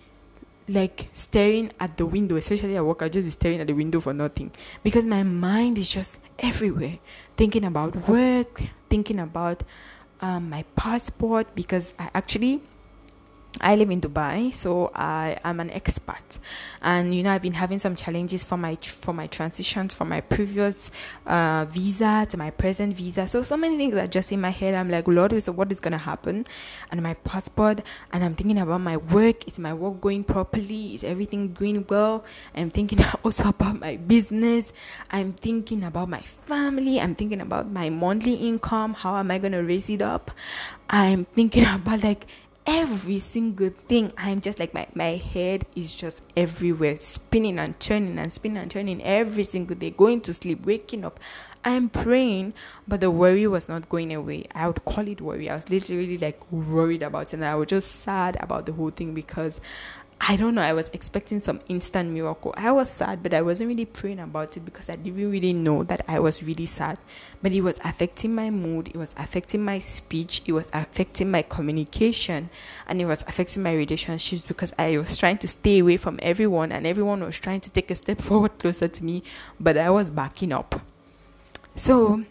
like 0.66 1.10
staring 1.12 1.72
at 1.78 1.98
the 1.98 2.06
window, 2.06 2.36
especially 2.36 2.74
at 2.74 2.86
work, 2.86 3.02
I'll 3.02 3.10
just 3.10 3.24
be 3.24 3.30
staring 3.30 3.60
at 3.60 3.66
the 3.66 3.74
window 3.74 4.00
for 4.00 4.14
nothing 4.14 4.50
because 4.82 5.04
my 5.04 5.22
mind 5.22 5.76
is 5.76 5.90
just 5.90 6.20
everywhere, 6.38 7.00
thinking 7.36 7.66
about 7.66 8.08
work, 8.08 8.62
thinking 8.88 9.20
about 9.20 9.62
um, 10.22 10.48
my 10.48 10.64
passport 10.74 11.54
because 11.54 11.92
I 11.98 12.08
actually 12.14 12.62
I 13.60 13.76
live 13.76 13.90
in 13.90 14.00
Dubai, 14.00 14.52
so 14.54 14.90
I 14.94 15.38
am 15.44 15.60
an 15.60 15.68
expat, 15.68 16.38
and 16.80 17.14
you 17.14 17.22
know 17.22 17.30
I've 17.30 17.42
been 17.42 17.52
having 17.52 17.78
some 17.78 17.94
challenges 17.94 18.42
for 18.42 18.56
my 18.56 18.76
for 18.76 19.12
my 19.12 19.26
transitions 19.26 19.92
from 19.92 20.08
my 20.08 20.22
previous 20.22 20.90
uh, 21.26 21.66
visa 21.68 22.26
to 22.30 22.36
my 22.38 22.50
present 22.50 22.96
visa. 22.96 23.28
So 23.28 23.42
so 23.42 23.56
many 23.58 23.76
things 23.76 23.94
are 23.96 24.06
just 24.06 24.32
in 24.32 24.40
my 24.40 24.50
head. 24.50 24.74
I'm 24.74 24.88
like, 24.88 25.06
Lord, 25.06 25.40
so 25.42 25.52
what 25.52 25.70
is 25.70 25.80
gonna 25.80 25.98
happen? 25.98 26.46
And 26.90 27.02
my 27.02 27.14
passport, 27.14 27.82
and 28.12 28.24
I'm 28.24 28.34
thinking 28.34 28.58
about 28.58 28.80
my 28.80 28.96
work. 28.96 29.46
Is 29.46 29.58
my 29.58 29.74
work 29.74 30.00
going 30.00 30.24
properly? 30.24 30.94
Is 30.94 31.04
everything 31.04 31.52
going 31.52 31.84
well? 31.88 32.24
I'm 32.56 32.70
thinking 32.70 33.00
also 33.24 33.50
about 33.50 33.78
my 33.78 33.96
business. 33.96 34.72
I'm 35.10 35.34
thinking 35.34 35.84
about 35.84 36.08
my 36.08 36.20
family. 36.20 37.00
I'm 37.00 37.14
thinking 37.14 37.42
about 37.42 37.70
my 37.70 37.90
monthly 37.90 38.34
income. 38.34 38.94
How 38.94 39.16
am 39.16 39.30
I 39.30 39.38
gonna 39.38 39.62
raise 39.62 39.90
it 39.90 40.00
up? 40.00 40.30
I'm 40.88 41.26
thinking 41.26 41.64
about 41.74 42.02
like 42.02 42.26
every 42.66 43.18
single 43.18 43.70
thing 43.70 44.12
i'm 44.16 44.40
just 44.40 44.58
like 44.58 44.72
my, 44.72 44.86
my 44.94 45.16
head 45.16 45.66
is 45.74 45.94
just 45.94 46.22
everywhere 46.36 46.96
spinning 46.96 47.58
and 47.58 47.78
turning 47.80 48.18
and 48.18 48.32
spinning 48.32 48.58
and 48.58 48.70
turning 48.70 49.02
every 49.02 49.42
single 49.42 49.76
day 49.76 49.90
going 49.90 50.20
to 50.20 50.32
sleep 50.32 50.64
waking 50.64 51.04
up. 51.04 51.18
I'm 51.64 51.88
praying 51.88 52.54
but 52.88 53.00
the 53.00 53.10
worry 53.10 53.46
was 53.46 53.68
not 53.68 53.88
going 53.88 54.12
away. 54.12 54.46
I 54.52 54.66
would 54.66 54.84
call 54.84 55.06
it 55.06 55.20
worry. 55.20 55.48
I 55.48 55.54
was 55.54 55.70
literally 55.70 56.18
like 56.18 56.40
worried 56.50 57.02
about 57.02 57.28
it 57.28 57.34
and 57.34 57.44
i 57.44 57.54
was 57.54 57.68
just 57.68 58.00
sad 58.00 58.36
about 58.40 58.66
the 58.66 58.72
whole 58.72 58.90
thing 58.90 59.14
because 59.14 59.60
I 60.24 60.36
don't 60.36 60.54
know. 60.54 60.62
I 60.62 60.72
was 60.72 60.88
expecting 60.92 61.40
some 61.40 61.58
instant 61.68 62.10
miracle. 62.10 62.54
I 62.56 62.70
was 62.70 62.88
sad, 62.88 63.24
but 63.24 63.34
I 63.34 63.42
wasn't 63.42 63.66
really 63.68 63.86
praying 63.86 64.20
about 64.20 64.56
it 64.56 64.60
because 64.60 64.88
I 64.88 64.94
didn't 64.94 65.32
really 65.32 65.52
know 65.52 65.82
that 65.82 66.04
I 66.06 66.20
was 66.20 66.44
really 66.44 66.64
sad. 66.64 66.98
But 67.42 67.50
it 67.50 67.62
was 67.62 67.80
affecting 67.82 68.32
my 68.32 68.48
mood, 68.48 68.86
it 68.86 68.94
was 68.94 69.16
affecting 69.18 69.64
my 69.64 69.80
speech, 69.80 70.42
it 70.46 70.52
was 70.52 70.68
affecting 70.72 71.28
my 71.28 71.42
communication, 71.42 72.50
and 72.86 73.00
it 73.00 73.06
was 73.06 73.24
affecting 73.26 73.64
my 73.64 73.72
relationships 73.72 74.42
because 74.42 74.72
I 74.78 74.96
was 74.96 75.16
trying 75.16 75.38
to 75.38 75.48
stay 75.48 75.80
away 75.80 75.96
from 75.96 76.20
everyone, 76.22 76.70
and 76.70 76.86
everyone 76.86 77.20
was 77.24 77.40
trying 77.40 77.60
to 77.62 77.70
take 77.70 77.90
a 77.90 77.96
step 77.96 78.20
forward 78.22 78.56
closer 78.60 78.86
to 78.86 79.04
me, 79.04 79.24
but 79.58 79.76
I 79.76 79.90
was 79.90 80.12
backing 80.12 80.52
up. 80.52 80.80
So, 81.74 82.24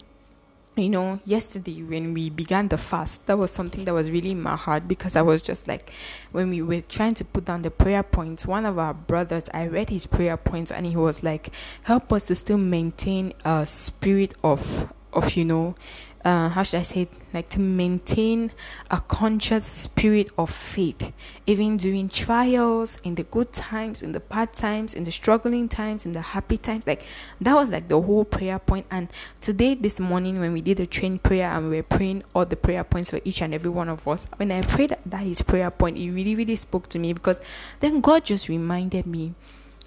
you 0.82 0.90
know, 0.90 1.20
yesterday 1.26 1.82
when 1.84 2.14
we 2.14 2.30
began 2.30 2.68
the 2.68 2.78
fast, 2.78 3.26
that 3.28 3.38
was 3.38 3.52
something 3.52 3.86
that 3.86 3.94
was 3.94 4.10
really 4.10 4.32
in 4.32 4.42
my 4.42 4.56
heart 4.56 4.88
because 4.88 5.16
I 5.16 5.22
was 5.22 5.42
just 5.42 5.68
like, 5.68 5.92
when 6.32 6.50
we 6.50 6.62
were 6.62 6.82
trying 6.82 7.14
to 7.16 7.26
put 7.26 7.46
down 7.46 7.62
the 7.62 7.72
prayer 7.72 8.04
points, 8.04 8.46
one 8.46 8.66
of 8.66 8.80
our 8.80 8.94
brothers, 8.94 9.44
I 9.54 9.68
read 9.68 9.90
his 9.90 10.06
prayer 10.06 10.38
points 10.38 10.72
and 10.72 10.86
he 10.86 10.96
was 10.96 11.24
like, 11.24 11.52
help 11.84 12.12
us 12.12 12.28
to 12.28 12.36
still 12.36 12.58
maintain 12.58 13.34
a 13.46 13.66
spirit 13.66 14.34
of, 14.44 14.92
of, 15.14 15.34
you 15.34 15.46
know, 15.46 15.76
uh, 16.24 16.50
how 16.50 16.64
should 16.64 16.80
I 16.80 16.84
say? 16.84 17.08
Like 17.34 17.50
to 17.50 17.60
maintain 17.60 18.52
a 18.90 19.00
conscious 19.00 19.66
spirit 19.66 20.30
of 20.38 20.50
faith, 20.50 21.14
even 21.48 21.78
during 21.78 22.10
trials, 22.10 22.98
in 23.04 23.16
the 23.16 23.24
good 23.24 23.54
times, 23.54 24.04
in 24.04 24.12
the 24.12 24.20
bad 24.20 24.54
times, 24.54 24.94
in 24.94 25.04
the 25.06 25.12
struggling 25.12 25.70
times, 25.70 26.06
in 26.06 26.12
the 26.12 26.22
happy 26.22 26.58
times. 26.58 26.84
Like 26.86 27.06
that 27.40 27.54
was 27.54 27.72
like 27.72 27.88
the 27.88 28.02
whole 28.02 28.26
prayer 28.26 28.60
point. 28.60 28.86
And 28.92 29.08
today, 29.40 29.76
this 29.76 30.00
morning, 30.00 30.40
when 30.40 30.54
we 30.54 30.62
did 30.62 30.80
a 30.80 30.86
train 30.86 31.20
prayer 31.20 31.50
and 31.50 31.70
we 31.70 31.78
were 31.78 31.84
praying 31.84 32.24
all 32.36 32.46
the 32.46 32.58
prayer 32.58 32.84
points 32.84 33.10
for 33.10 33.20
each 33.24 33.42
and 33.42 33.54
every 33.54 33.70
one 33.70 33.90
of 33.90 34.08
us, 34.08 34.28
when 34.36 34.52
I 34.52 34.62
prayed 34.62 34.96
that 35.06 35.22
his 35.24 35.42
prayer 35.42 35.72
point, 35.72 35.98
it 35.98 36.12
really, 36.12 36.36
really 36.36 36.56
spoke 36.56 36.90
to 36.90 37.00
me 37.00 37.14
because 37.14 37.40
then 37.80 38.02
God 38.02 38.26
just 38.26 38.50
reminded 38.50 39.06
me 39.06 39.34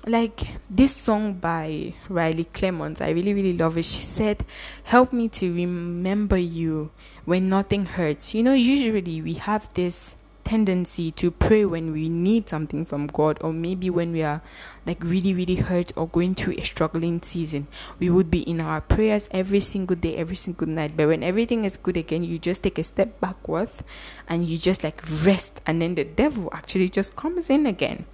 like 0.06 0.40
this 0.68 0.94
song 0.94 1.34
by 1.34 1.94
Riley 2.08 2.46
Clemmons, 2.52 3.00
I 3.00 3.11
really, 3.11 3.34
really 3.34 3.56
love 3.56 3.78
it. 3.78 3.84
She 3.84 4.02
said, 4.02 4.44
Help 4.84 5.12
me 5.12 5.28
to 5.30 5.54
remember 5.54 6.37
you 6.37 6.90
when 7.25 7.49
nothing 7.49 7.87
hurts. 7.87 8.34
You 8.34 8.42
know, 8.42 8.54
usually 8.54 9.23
we 9.23 9.34
have 9.34 9.73
this 9.75 10.16
tendency 10.44 11.11
to 11.11 11.30
pray 11.30 11.64
when 11.64 11.90
we 11.92 12.08
need 12.08 12.49
something 12.49 12.84
from 12.84 13.06
God, 13.06 13.38
or 13.40 13.52
maybe 13.52 13.88
when 13.88 14.12
we 14.12 14.23
are 14.23 14.42
like 14.87 15.02
really, 15.02 15.34
really 15.34 15.56
hurt 15.56 15.90
or 15.96 16.06
going 16.06 16.34
through 16.34 16.54
a 16.58 16.62
struggling 16.62 17.23
season. 17.23 17.66
We 17.99 18.11
would 18.11 18.30
be 18.30 18.40
in 18.40 18.61
our 18.61 18.82
prayers 18.82 19.28
every 19.30 19.61
single 19.61 19.96
day, 19.96 20.16
every 20.16 20.37
single 20.37 20.68
night. 20.68 20.96
But 20.96 21.08
when 21.08 21.23
everything 21.23 21.64
is 21.64 21.78
good 21.78 21.96
again, 21.96 22.25
you 22.25 22.38
just 22.38 22.62
take 22.62 22.78
a 22.78 22.84
step 22.84 23.20
backwards 23.20 23.82
and 24.28 24.46
you 24.46 24.58
just 24.58 24.84
like 24.84 25.02
rest, 25.25 25.61
and 25.66 25.80
then 25.80 25.94
the 25.94 26.04
devil 26.04 26.50
actually 26.52 26.90
just 26.90 27.16
comes 27.16 27.49
in 27.49 27.64
again. 27.64 28.04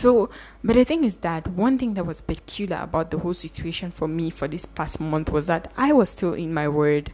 So, 0.00 0.30
but 0.64 0.76
the 0.76 0.84
thing 0.86 1.04
is 1.04 1.16
that 1.16 1.46
one 1.46 1.76
thing 1.76 1.92
that 1.92 2.06
was 2.06 2.22
peculiar 2.22 2.78
about 2.80 3.10
the 3.10 3.18
whole 3.18 3.34
situation 3.34 3.90
for 3.90 4.08
me 4.08 4.30
for 4.30 4.48
this 4.48 4.64
past 4.64 4.98
month 4.98 5.30
was 5.30 5.46
that 5.48 5.70
I 5.76 5.92
was 5.92 6.08
still 6.08 6.32
in 6.32 6.54
my 6.54 6.68
word. 6.68 7.12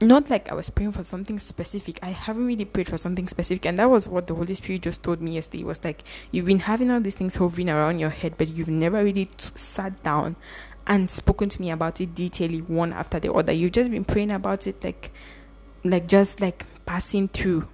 Not 0.00 0.30
like 0.30 0.48
I 0.48 0.54
was 0.54 0.70
praying 0.70 0.92
for 0.92 1.02
something 1.02 1.40
specific. 1.40 1.98
I 2.04 2.10
haven't 2.10 2.46
really 2.46 2.66
prayed 2.66 2.88
for 2.88 2.98
something 2.98 3.26
specific, 3.26 3.66
and 3.66 3.80
that 3.80 3.90
was 3.90 4.08
what 4.08 4.28
the 4.28 4.34
Holy 4.36 4.54
Spirit 4.54 4.82
just 4.82 5.02
told 5.02 5.20
me 5.20 5.32
yesterday. 5.32 5.64
It 5.64 5.66
was 5.66 5.82
like 5.82 6.04
you've 6.30 6.46
been 6.46 6.60
having 6.60 6.88
all 6.88 7.00
these 7.00 7.16
things 7.16 7.34
hovering 7.34 7.68
around 7.68 7.98
your 7.98 8.10
head, 8.10 8.34
but 8.38 8.54
you've 8.54 8.68
never 8.68 9.02
really 9.02 9.24
t- 9.24 9.50
sat 9.56 10.00
down 10.04 10.36
and 10.86 11.10
spoken 11.10 11.48
to 11.48 11.60
me 11.60 11.72
about 11.72 12.00
it 12.00 12.14
detailing 12.14 12.68
one 12.68 12.92
after 12.92 13.18
the 13.18 13.32
other. 13.32 13.50
You've 13.50 13.72
just 13.72 13.90
been 13.90 14.04
praying 14.04 14.30
about 14.30 14.68
it 14.68 14.84
like, 14.84 15.10
like 15.82 16.06
just 16.06 16.40
like 16.40 16.64
passing 16.86 17.26
through 17.26 17.66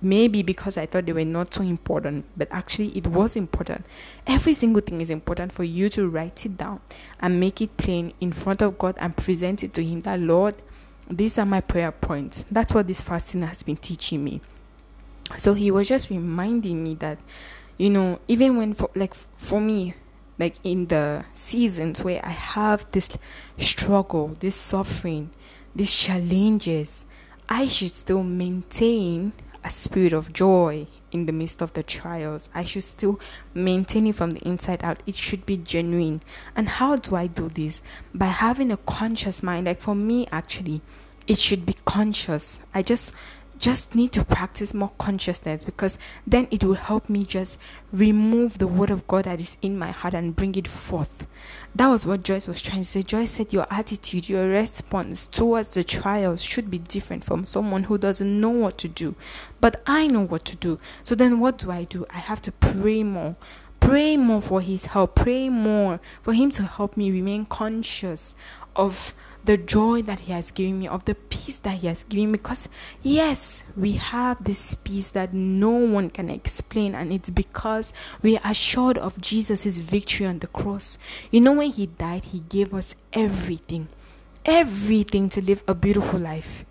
maybe 0.00 0.42
because 0.42 0.76
I 0.76 0.86
thought 0.86 1.06
they 1.06 1.12
were 1.12 1.24
not 1.24 1.52
so 1.54 1.62
important, 1.62 2.26
but 2.36 2.48
actually 2.50 2.88
it 2.96 3.06
was 3.06 3.36
important. 3.36 3.84
Every 4.26 4.54
single 4.54 4.82
thing 4.82 5.00
is 5.00 5.10
important 5.10 5.52
for 5.52 5.64
you 5.64 5.88
to 5.90 6.08
write 6.08 6.44
it 6.46 6.56
down 6.56 6.80
and 7.20 7.40
make 7.40 7.60
it 7.60 7.76
plain 7.76 8.12
in 8.20 8.32
front 8.32 8.62
of 8.62 8.78
God 8.78 8.96
and 8.98 9.16
present 9.16 9.64
it 9.64 9.74
to 9.74 9.84
Him 9.84 10.00
that, 10.00 10.20
Lord, 10.20 10.54
these 11.10 11.38
are 11.38 11.46
my 11.46 11.60
prayer 11.60 11.92
points. 11.92 12.44
That's 12.50 12.72
what 12.74 12.86
this 12.86 13.00
fasting 13.00 13.42
has 13.42 13.62
been 13.62 13.76
teaching 13.76 14.22
me. 14.24 14.40
So 15.36 15.54
He 15.54 15.70
was 15.70 15.88
just 15.88 16.10
reminding 16.10 16.82
me 16.82 16.94
that, 16.96 17.18
you 17.76 17.90
know, 17.90 18.20
even 18.28 18.56
when, 18.56 18.74
for, 18.74 18.90
like, 18.94 19.14
for 19.14 19.60
me, 19.60 19.94
like 20.38 20.54
in 20.62 20.86
the 20.86 21.24
seasons 21.34 22.04
where 22.04 22.24
I 22.24 22.30
have 22.30 22.86
this 22.92 23.10
struggle, 23.58 24.36
this 24.38 24.54
suffering, 24.54 25.30
these 25.74 25.94
challenges, 25.94 27.06
I 27.48 27.66
should 27.66 27.90
still 27.90 28.22
maintain 28.22 29.32
a 29.64 29.70
spirit 29.70 30.12
of 30.12 30.32
joy 30.32 30.86
in 31.10 31.26
the 31.26 31.32
midst 31.32 31.62
of 31.62 31.72
the 31.72 31.82
trials. 31.82 32.48
I 32.54 32.64
should 32.64 32.84
still 32.84 33.20
maintain 33.54 34.06
it 34.06 34.14
from 34.14 34.34
the 34.34 34.40
inside 34.40 34.82
out. 34.82 35.02
It 35.06 35.14
should 35.14 35.46
be 35.46 35.56
genuine. 35.56 36.20
And 36.54 36.68
how 36.68 36.96
do 36.96 37.16
I 37.16 37.26
do 37.26 37.48
this? 37.48 37.82
By 38.14 38.26
having 38.26 38.70
a 38.70 38.76
conscious 38.76 39.42
mind. 39.42 39.66
Like 39.66 39.80
for 39.80 39.94
me, 39.94 40.26
actually, 40.30 40.80
it 41.26 41.38
should 41.38 41.66
be 41.66 41.76
conscious. 41.84 42.60
I 42.74 42.82
just 42.82 43.12
just 43.58 43.94
need 43.94 44.12
to 44.12 44.24
practice 44.24 44.72
more 44.72 44.92
consciousness 44.98 45.64
because 45.64 45.98
then 46.26 46.48
it 46.50 46.62
will 46.64 46.74
help 46.74 47.08
me 47.08 47.24
just 47.24 47.58
remove 47.92 48.58
the 48.58 48.66
word 48.66 48.90
of 48.90 49.06
God 49.06 49.24
that 49.24 49.40
is 49.40 49.56
in 49.62 49.78
my 49.78 49.90
heart 49.90 50.14
and 50.14 50.36
bring 50.36 50.54
it 50.54 50.68
forth. 50.68 51.26
That 51.74 51.88
was 51.88 52.06
what 52.06 52.22
Joyce 52.22 52.48
was 52.48 52.62
trying 52.62 52.82
to 52.82 52.88
say. 52.88 53.02
Joyce 53.02 53.32
said 53.32 53.52
your 53.52 53.66
attitude, 53.70 54.28
your 54.28 54.48
response 54.48 55.26
towards 55.26 55.68
the 55.68 55.84
trials 55.84 56.42
should 56.42 56.70
be 56.70 56.78
different 56.78 57.24
from 57.24 57.44
someone 57.44 57.84
who 57.84 57.98
doesn't 57.98 58.40
know 58.40 58.50
what 58.50 58.78
to 58.78 58.88
do. 58.88 59.14
But 59.60 59.82
I 59.86 60.06
know 60.06 60.22
what 60.22 60.44
to 60.46 60.56
do. 60.56 60.78
So 61.04 61.14
then 61.14 61.40
what 61.40 61.58
do 61.58 61.70
I 61.70 61.84
do? 61.84 62.06
I 62.10 62.18
have 62.18 62.42
to 62.42 62.52
pray 62.52 63.02
more 63.02 63.36
Pray 63.80 64.16
more 64.16 64.42
for 64.42 64.60
his 64.60 64.86
help. 64.86 65.14
Pray 65.14 65.48
more 65.48 66.00
for 66.22 66.32
him 66.32 66.50
to 66.52 66.64
help 66.64 66.96
me 66.96 67.10
remain 67.10 67.46
conscious 67.46 68.34
of 68.76 69.14
the 69.44 69.56
joy 69.56 70.02
that 70.02 70.20
he 70.20 70.32
has 70.32 70.50
given 70.50 70.78
me, 70.78 70.88
of 70.88 71.04
the 71.04 71.14
peace 71.14 71.58
that 71.58 71.78
he 71.78 71.86
has 71.86 72.02
given 72.04 72.32
me. 72.32 72.38
Because, 72.38 72.68
yes, 73.02 73.62
we 73.76 73.92
have 73.92 74.42
this 74.44 74.74
peace 74.74 75.10
that 75.12 75.32
no 75.32 75.70
one 75.70 76.10
can 76.10 76.28
explain, 76.30 76.94
and 76.94 77.12
it's 77.12 77.30
because 77.30 77.92
we 78.22 78.36
are 78.38 78.50
assured 78.50 78.98
of 78.98 79.20
Jesus' 79.20 79.78
victory 79.78 80.26
on 80.26 80.40
the 80.40 80.46
cross. 80.48 80.98
You 81.30 81.40
know, 81.40 81.52
when 81.54 81.70
he 81.70 81.86
died, 81.86 82.26
he 82.26 82.40
gave 82.40 82.74
us 82.74 82.94
everything, 83.12 83.88
everything 84.44 85.28
to 85.30 85.40
live 85.40 85.62
a 85.66 85.74
beautiful 85.74 86.20
life. 86.20 86.64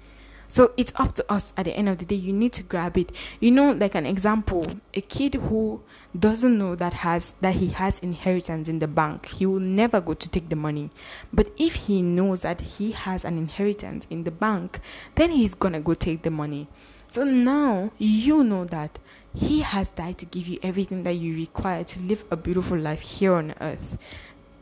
So 0.48 0.72
it's 0.78 0.94
up 0.96 1.14
to 1.16 1.26
us 1.32 1.54
at 1.58 1.66
the 1.66 1.76
end 1.76 1.90
of 1.90 1.98
the 1.98 2.06
day. 2.06 2.16
You 2.16 2.34
need 2.34 2.54
to 2.54 2.64
grab 2.64 2.98
it. 2.98 3.12
You 3.40 3.52
know, 3.52 3.72
like 3.72 3.96
an 3.96 4.06
example, 4.06 4.80
a 4.94 5.02
kid 5.02 5.36
who 5.36 5.82
doesn't 6.18 6.58
know 6.58 6.76
that 6.76 6.94
has 6.94 7.34
that 7.42 7.56
he 7.56 7.68
has 7.70 8.00
inheritance 8.00 8.70
in 8.70 8.80
the 8.80 8.88
bank, 8.88 9.28
he 9.28 9.46
will 9.46 9.60
never 9.60 10.02
go 10.02 10.14
to 10.14 10.30
take 10.30 10.50
the 10.50 10.56
money. 10.56 10.90
But 11.34 11.52
if 11.58 11.76
he 11.76 12.02
knows 12.02 12.42
that 12.42 12.62
he 12.62 12.92
has 12.92 13.26
an 13.26 13.38
inheritance 13.38 14.08
in 14.10 14.24
the 14.24 14.32
bank, 14.32 14.80
then 15.16 15.32
he's 15.32 15.54
gonna 15.54 15.82
go 15.82 15.94
take 15.94 16.24
the 16.24 16.32
money. 16.32 16.68
So 17.10 17.24
now 17.24 17.92
you 17.98 18.44
know 18.44 18.66
that 18.66 19.00
he 19.34 19.62
has 19.62 19.92
died 19.92 20.18
to 20.18 20.26
give 20.26 20.48
you 20.48 20.60
everything 20.64 21.04
that 21.04 21.14
you 21.14 21.36
require 21.36 21.84
to 21.84 22.00
live 22.00 22.26
a 22.32 22.36
beautiful 22.36 22.78
life 22.78 23.02
here 23.02 23.34
on 23.34 23.54
earth 23.62 23.98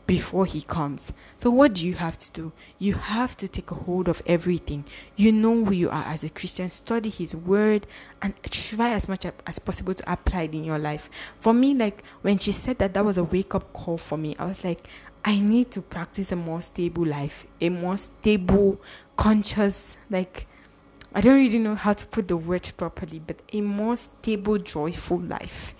before 0.06 0.46
he 0.46 0.62
comes. 0.62 1.12
So, 1.38 1.50
what 1.50 1.74
do 1.74 1.86
you 1.86 1.94
have 1.94 2.18
to 2.18 2.32
do? 2.32 2.52
You 2.78 2.94
have 2.94 3.36
to 3.38 3.48
take 3.48 3.70
a 3.70 3.74
hold 3.74 4.08
of 4.08 4.22
everything. 4.26 4.84
You 5.16 5.32
know 5.32 5.64
who 5.64 5.72
you 5.72 5.90
are 5.90 6.04
as 6.04 6.22
a 6.22 6.28
Christian, 6.28 6.70
study 6.70 7.10
his 7.10 7.34
word, 7.34 7.86
and 8.22 8.34
try 8.44 8.90
as 8.90 9.08
much 9.08 9.26
as 9.46 9.58
possible 9.58 9.94
to 9.94 10.12
apply 10.12 10.42
it 10.42 10.54
in 10.54 10.64
your 10.64 10.78
life. 10.78 11.10
For 11.40 11.52
me, 11.52 11.74
like 11.74 12.04
when 12.22 12.38
she 12.38 12.52
said 12.52 12.78
that, 12.78 12.94
that 12.94 13.04
was 13.04 13.18
a 13.18 13.24
wake 13.24 13.54
up 13.54 13.72
call 13.72 13.98
for 13.98 14.16
me. 14.16 14.36
I 14.38 14.46
was 14.46 14.64
like, 14.64 14.86
I 15.24 15.40
need 15.40 15.72
to 15.72 15.82
practice 15.82 16.30
a 16.30 16.36
more 16.36 16.62
stable 16.62 17.04
life, 17.04 17.46
a 17.60 17.68
more 17.68 17.96
stable, 17.96 18.80
conscious, 19.16 19.96
like, 20.08 20.46
I 21.12 21.20
don't 21.20 21.36
really 21.36 21.58
know 21.58 21.74
how 21.74 21.94
to 21.94 22.06
put 22.06 22.28
the 22.28 22.36
word 22.36 22.70
properly, 22.76 23.20
but 23.26 23.40
a 23.52 23.60
more 23.62 23.96
stable, 23.96 24.58
joyful 24.58 25.18
life 25.18 25.74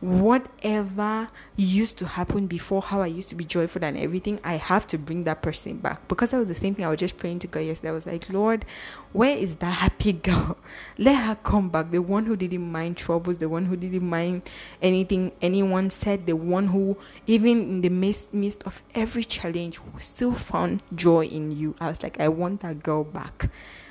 whatever 0.00 1.28
used 1.56 1.98
to 1.98 2.06
happen 2.06 2.46
before, 2.46 2.80
how 2.80 3.02
I 3.02 3.06
used 3.06 3.28
to 3.30 3.34
be 3.34 3.44
joyful 3.44 3.84
and 3.84 3.98
everything, 3.98 4.40
I 4.42 4.54
have 4.54 4.86
to 4.88 4.98
bring 4.98 5.24
that 5.24 5.42
person 5.42 5.76
back. 5.76 6.08
Because 6.08 6.30
that 6.30 6.38
was 6.38 6.48
the 6.48 6.54
same 6.54 6.74
thing 6.74 6.86
I 6.86 6.88
was 6.88 6.98
just 6.98 7.18
praying 7.18 7.40
to 7.40 7.46
God 7.46 7.60
yesterday. 7.60 7.90
I 7.90 7.92
was 7.92 8.06
like, 8.06 8.32
Lord, 8.32 8.64
where 9.12 9.36
is 9.36 9.56
that 9.56 9.70
happy 9.70 10.14
girl? 10.14 10.56
Let 10.98 11.24
her 11.24 11.34
come 11.36 11.68
back. 11.68 11.90
The 11.90 12.00
one 12.00 12.24
who 12.24 12.34
didn't 12.36 12.72
mind 12.72 12.96
troubles, 12.96 13.38
the 13.38 13.48
one 13.48 13.66
who 13.66 13.76
didn't 13.76 14.08
mind 14.08 14.42
anything 14.80 15.32
anyone 15.42 15.90
said, 15.90 16.24
the 16.24 16.36
one 16.36 16.68
who, 16.68 16.96
even 17.26 17.60
in 17.60 17.80
the 17.82 17.90
midst, 17.90 18.32
midst 18.32 18.62
of 18.62 18.82
every 18.94 19.24
challenge, 19.24 19.80
still 19.98 20.32
found 20.32 20.82
joy 20.94 21.26
in 21.26 21.52
you. 21.52 21.74
I 21.78 21.90
was 21.90 22.02
like, 22.02 22.18
I 22.18 22.28
want 22.28 22.62
that 22.62 22.82
girl 22.82 23.04
back. 23.04 23.50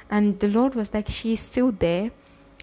And 0.10 0.40
the 0.40 0.48
Lord 0.48 0.74
was 0.74 0.92
like, 0.92 1.08
She's 1.08 1.40
still 1.40 1.72
there. 1.72 2.10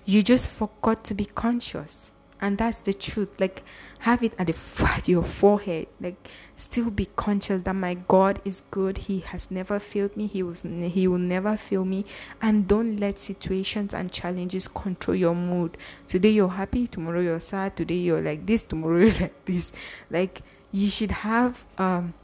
You 0.05 0.23
just 0.23 0.51
forgot 0.51 1.05
to 1.05 1.15
be 1.15 1.27
conscious 1.27 2.11
and 2.41 2.59
that's 2.59 2.79
the 2.81 2.93
truth. 2.93 3.29
Like 3.39 3.63
have 4.01 4.23
it 4.23 4.33
at 4.39 4.47
the 4.49 5.03
your 5.07 5.23
forehead. 5.23 5.89
Like 6.01 6.29
still 6.57 6.91
be 6.91 7.07
conscious 7.17 7.63
that 7.63 7.75
my 7.75 7.95
god 7.95 8.41
is 8.45 8.63
good. 8.71 8.99
He 8.99 9.21
has 9.21 9.51
never 9.51 9.79
failed 9.79 10.17
me. 10.17 10.27
He 10.27 10.43
was 10.43 10.63
he 10.63 11.09
will 11.09 11.19
never 11.19 11.57
fail 11.57 11.85
me. 11.85 12.05
And 12.43 12.67
don't 12.69 12.97
let 12.97 13.19
situations 13.19 13.95
and 13.95 14.13
challenges 14.13 14.69
control 14.69 15.17
your 15.17 15.35
mood. 15.35 15.77
Today 16.09 16.31
you're 16.31 16.49
happy 16.49 16.87
tomorrow 16.87 17.21
you're 17.21 17.41
sad 17.41 17.77
today 17.77 17.97
you're 17.97 18.23
like 18.23 18.47
this 18.47 18.63
tomorrow 18.63 18.99
you're 19.05 19.21
like 19.21 19.45
this. 19.45 19.73
Like 20.11 20.43
you 20.73 20.91
should 20.91 21.13
have 21.13 21.65
um 21.79 22.15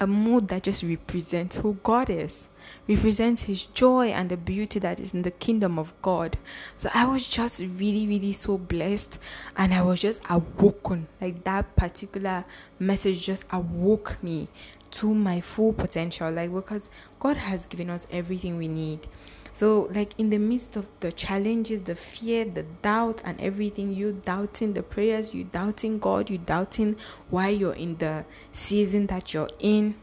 a 0.00 0.06
mood 0.06 0.48
that 0.48 0.62
just 0.62 0.82
represents 0.82 1.56
who 1.56 1.78
god 1.82 2.08
is 2.08 2.48
represents 2.88 3.42
his 3.42 3.66
joy 3.66 4.08
and 4.08 4.30
the 4.30 4.36
beauty 4.36 4.78
that 4.78 5.00
is 5.00 5.14
in 5.14 5.22
the 5.22 5.30
kingdom 5.30 5.78
of 5.78 5.94
God. 6.02 6.38
So 6.76 6.90
I 6.94 7.06
was 7.06 7.28
just 7.28 7.60
really, 7.60 8.06
really 8.06 8.32
so 8.32 8.58
blessed 8.58 9.18
and 9.56 9.74
I 9.74 9.82
was 9.82 10.00
just 10.00 10.22
awoken. 10.28 11.08
Like 11.20 11.44
that 11.44 11.76
particular 11.76 12.44
message 12.78 13.24
just 13.24 13.44
awoke 13.50 14.22
me 14.22 14.48
to 14.92 15.14
my 15.14 15.40
full 15.40 15.72
potential. 15.72 16.30
Like 16.30 16.52
because 16.52 16.90
God 17.18 17.36
has 17.36 17.66
given 17.66 17.90
us 17.90 18.06
everything 18.10 18.56
we 18.56 18.68
need. 18.68 19.06
So, 19.54 19.88
like 19.94 20.18
in 20.18 20.30
the 20.30 20.38
midst 20.38 20.74
of 20.74 20.88
the 20.98 21.12
challenges, 21.12 21.82
the 21.82 21.94
fear, 21.94 22.44
the 22.44 22.64
doubt, 22.82 23.22
and 23.24 23.40
everything, 23.40 23.94
you 23.94 24.20
doubting 24.24 24.72
the 24.74 24.82
prayers, 24.82 25.32
you 25.32 25.44
doubting 25.44 26.00
God, 26.00 26.28
you 26.28 26.38
doubting 26.38 26.96
why 27.30 27.50
you're 27.50 27.74
in 27.74 27.96
the 27.98 28.24
season 28.50 29.06
that 29.06 29.32
you're 29.32 29.50
in, 29.60 29.94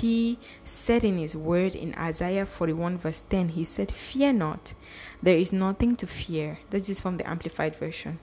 he 0.00 0.38
said 0.64 1.04
in 1.04 1.18
his 1.18 1.36
word 1.36 1.74
in 1.74 1.94
Isaiah 1.94 2.46
41, 2.46 2.98
verse 2.98 3.22
10, 3.30 3.50
he 3.50 3.64
said, 3.64 3.92
Fear 3.92 4.34
not, 4.34 4.74
there 5.22 5.36
is 5.36 5.52
nothing 5.52 5.96
to 5.96 6.06
fear. 6.06 6.58
This 6.70 6.88
is 6.88 7.00
from 7.00 7.16
the 7.16 7.28
Amplified 7.28 7.76
Version. 7.76 8.18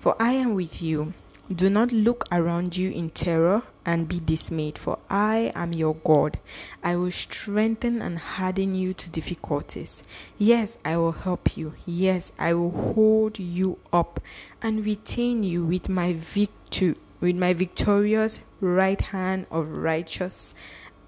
For 0.00 0.16
I 0.20 0.32
am 0.32 0.54
with 0.54 0.82
you. 0.82 1.14
Do 1.52 1.68
not 1.68 1.92
look 1.92 2.24
around 2.30 2.76
you 2.76 2.90
in 2.90 3.10
terror 3.10 3.62
and 3.84 4.08
be 4.08 4.20
dismayed, 4.20 4.78
for 4.78 4.98
I 5.10 5.52
am 5.54 5.72
your 5.72 5.94
God. 5.96 6.38
I 6.82 6.96
will 6.96 7.10
strengthen 7.10 8.00
and 8.00 8.18
harden 8.18 8.74
you 8.74 8.94
to 8.94 9.10
difficulties. 9.10 10.02
Yes, 10.38 10.78
I 10.84 10.96
will 10.96 11.12
help 11.12 11.56
you. 11.56 11.74
Yes, 11.84 12.32
I 12.38 12.54
will 12.54 12.70
hold 12.70 13.38
you 13.38 13.78
up 13.92 14.20
and 14.62 14.84
retain 14.84 15.42
you 15.42 15.64
with 15.64 15.88
my 15.88 16.14
victory, 16.14 16.96
with 17.20 17.36
my 17.36 17.52
victorious 17.52 18.40
right 18.60 19.00
hand 19.00 19.46
of 19.50 19.68
righteous 19.68 20.54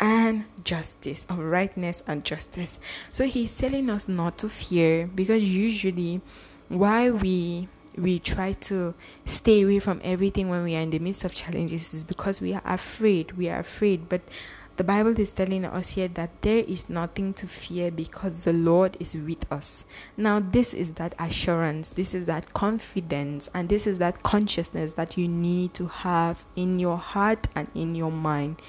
and 0.05 0.45
justice, 0.65 1.25
of 1.31 1.39
rightness 1.39 2.03
and 2.07 2.25
justice. 2.25 2.79
So 3.11 3.25
he's 3.25 3.57
telling 3.57 3.89
us 3.89 4.07
not 4.07 4.37
to 4.39 4.51
fear 4.51 5.07
because 5.07 5.43
usually 5.43 6.21
why 6.69 7.09
we 7.11 7.69
we 7.97 8.19
try 8.19 8.53
to 8.53 8.93
stay 9.25 9.63
away 9.63 9.79
from 9.79 10.01
everything 10.03 10.51
when 10.51 10.65
we 10.65 10.75
are 10.77 10.81
in 10.81 10.91
the 10.91 10.99
midst 10.99 11.25
of 11.25 11.33
challenges 11.33 11.95
is 11.95 12.03
because 12.03 12.41
we 12.41 12.53
are 12.53 12.63
afraid. 12.65 13.33
We 13.33 13.49
are 13.49 13.61
afraid, 13.61 14.09
but 14.09 14.21
the 14.77 14.85
Bible 14.85 15.19
is 15.21 15.31
telling 15.31 15.65
us 15.65 15.91
here 15.91 16.09
that 16.09 16.31
there 16.43 16.59
is 16.59 16.89
nothing 16.89 17.33
to 17.35 17.47
fear 17.47 17.93
because 17.93 18.43
the 18.43 18.53
Lord 18.53 18.97
is 18.99 19.15
with 19.15 19.51
us. 19.53 19.85
Now, 20.17 20.41
this 20.41 20.75
is 20.75 20.95
that 20.95 21.15
assurance, 21.19 21.91
this 21.91 22.13
is 22.13 22.27
that 22.27 22.53
confidence, 22.55 23.49
and 23.55 23.69
this 23.69 23.87
is 23.87 23.99
that 23.99 24.25
consciousness 24.25 24.95
that 24.95 25.17
you 25.17 25.29
need 25.29 25.75
to 25.75 25.87
have 25.87 26.45
in 26.57 26.81
your 26.81 26.97
heart 26.97 27.47
and 27.55 27.69
in 27.75 27.95
your 27.95 28.11
mind. 28.11 28.61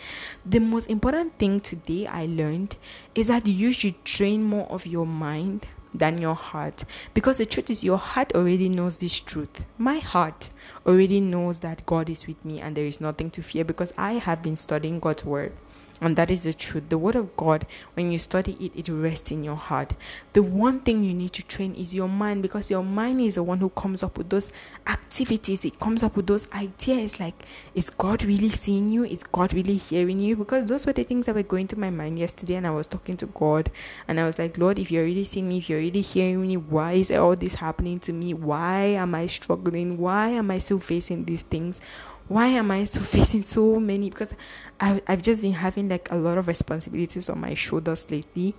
The 0.46 0.60
most 0.60 0.90
important 0.92 1.40
thing 1.40 1.60
today 1.60 2.06
I 2.06 2.28
learned 2.28 2.76
is 3.16 3.28
that 3.28 3.48
you 3.48 3.74
should 3.74 4.06
train 4.06 4.44
more 4.44 4.68
of 4.72 4.86
your 4.86 5.08
mind 5.08 5.66
than 5.92 6.18
your 6.18 6.36
heart 6.36 6.84
because 7.14 7.38
the 7.38 7.46
truth 7.46 7.70
is 7.70 7.84
your 7.84 7.98
heart 7.98 8.34
already 8.36 8.68
knows 8.68 8.98
this 8.98 9.20
truth 9.20 9.64
my 9.78 10.00
heart 10.00 10.50
already 10.86 11.22
knows 11.22 11.60
that 11.60 11.86
god 11.86 12.10
is 12.10 12.28
with 12.28 12.44
me 12.44 12.60
and 12.60 12.76
there 12.76 12.86
is 12.86 13.00
nothing 13.00 13.32
to 13.32 13.42
fear 13.42 13.64
because 13.64 13.94
i 13.98 14.14
have 14.14 14.44
been 14.44 14.58
studying 14.58 15.00
god's 15.00 15.24
word 15.24 15.54
and 16.02 16.16
that 16.18 16.30
is 16.30 16.44
the 16.44 16.54
truth. 16.54 16.90
The 16.90 16.98
word 16.98 17.16
of 17.16 17.36
God, 17.38 17.66
when 17.94 18.12
you 18.12 18.20
study 18.20 18.58
it, 18.60 18.72
it 18.76 18.92
rests 18.92 19.32
in 19.32 19.44
your 19.44 19.56
heart. 19.56 19.94
The 20.34 20.44
one 20.44 20.82
thing 20.82 21.04
you 21.04 21.14
need 21.14 21.32
to 21.34 21.44
train 21.44 21.74
is 21.76 21.96
your 21.96 22.10
mind 22.10 22.42
because 22.42 22.70
your 22.70 22.84
mind 22.84 23.22
is 23.22 23.36
the 23.36 23.44
one 23.44 23.60
who 23.60 23.70
comes 23.70 24.04
up 24.04 24.18
with 24.18 24.30
those 24.30 24.52
activities. 24.88 25.64
It 25.64 25.80
comes 25.80 26.04
up 26.04 26.18
with 26.18 26.28
those 26.28 26.52
ideas 26.52 27.20
like, 27.20 27.46
is 27.74 27.90
God 27.90 28.24
really 28.24 28.50
seeing 28.50 28.90
you? 28.90 29.06
Is 29.06 29.24
God 29.24 29.54
really 29.54 29.78
hearing 29.78 30.20
you? 30.20 30.36
Because 30.36 30.66
those 30.66 30.86
were 30.86 30.94
the 30.94 31.04
things 31.04 31.28
that 31.28 31.36
were 31.36 31.44
going 31.44 31.68
through 31.68 31.82
my 31.82 31.90
mind 31.90 32.20
yesterday. 32.20 32.56
And 32.56 32.68
I 32.68 32.72
was 32.72 32.88
talking 32.88 33.16
to 33.18 33.28
God 33.28 33.72
and 34.08 34.20
I 34.20 34.26
was 34.26 34.38
like, 34.38 34.58
Lord, 34.58 34.80
if 34.80 34.92
you're 34.92 35.06
really 35.06 35.24
seeing 35.24 35.48
me, 35.48 35.60
if 35.60 35.70
you're 35.70 35.80
really 35.80 36.02
hearing 36.02 36.42
me, 36.42 36.58
why 36.58 36.94
is 36.94 37.12
all 37.12 37.36
this 37.36 37.56
happening 37.56 38.00
to 38.02 38.12
me? 38.12 38.34
Why 38.34 38.82
am 38.82 39.16
I 39.16 39.28
struggling? 39.28 39.98
Why 39.98 40.30
am 40.30 40.52
I 40.52 40.60
still 40.60 40.80
facing 40.80 41.24
these 41.24 41.44
things? 41.44 41.80
Why 42.28 42.48
am 42.48 42.72
I 42.72 42.84
still 42.86 43.04
facing 43.18 43.44
so 43.44 43.80
many? 43.80 44.10
Because 44.10 44.34
I, 44.80 45.02
I've 45.08 45.22
just 45.22 45.42
been 45.42 45.54
having 45.54 45.90
like 45.90 46.10
a 46.12 46.16
lot 46.16 46.38
of 46.38 46.48
responsibilities 46.48 47.30
on 47.30 47.40
my 47.40 47.54
shoulders 47.54 48.10
lately. 48.10 48.56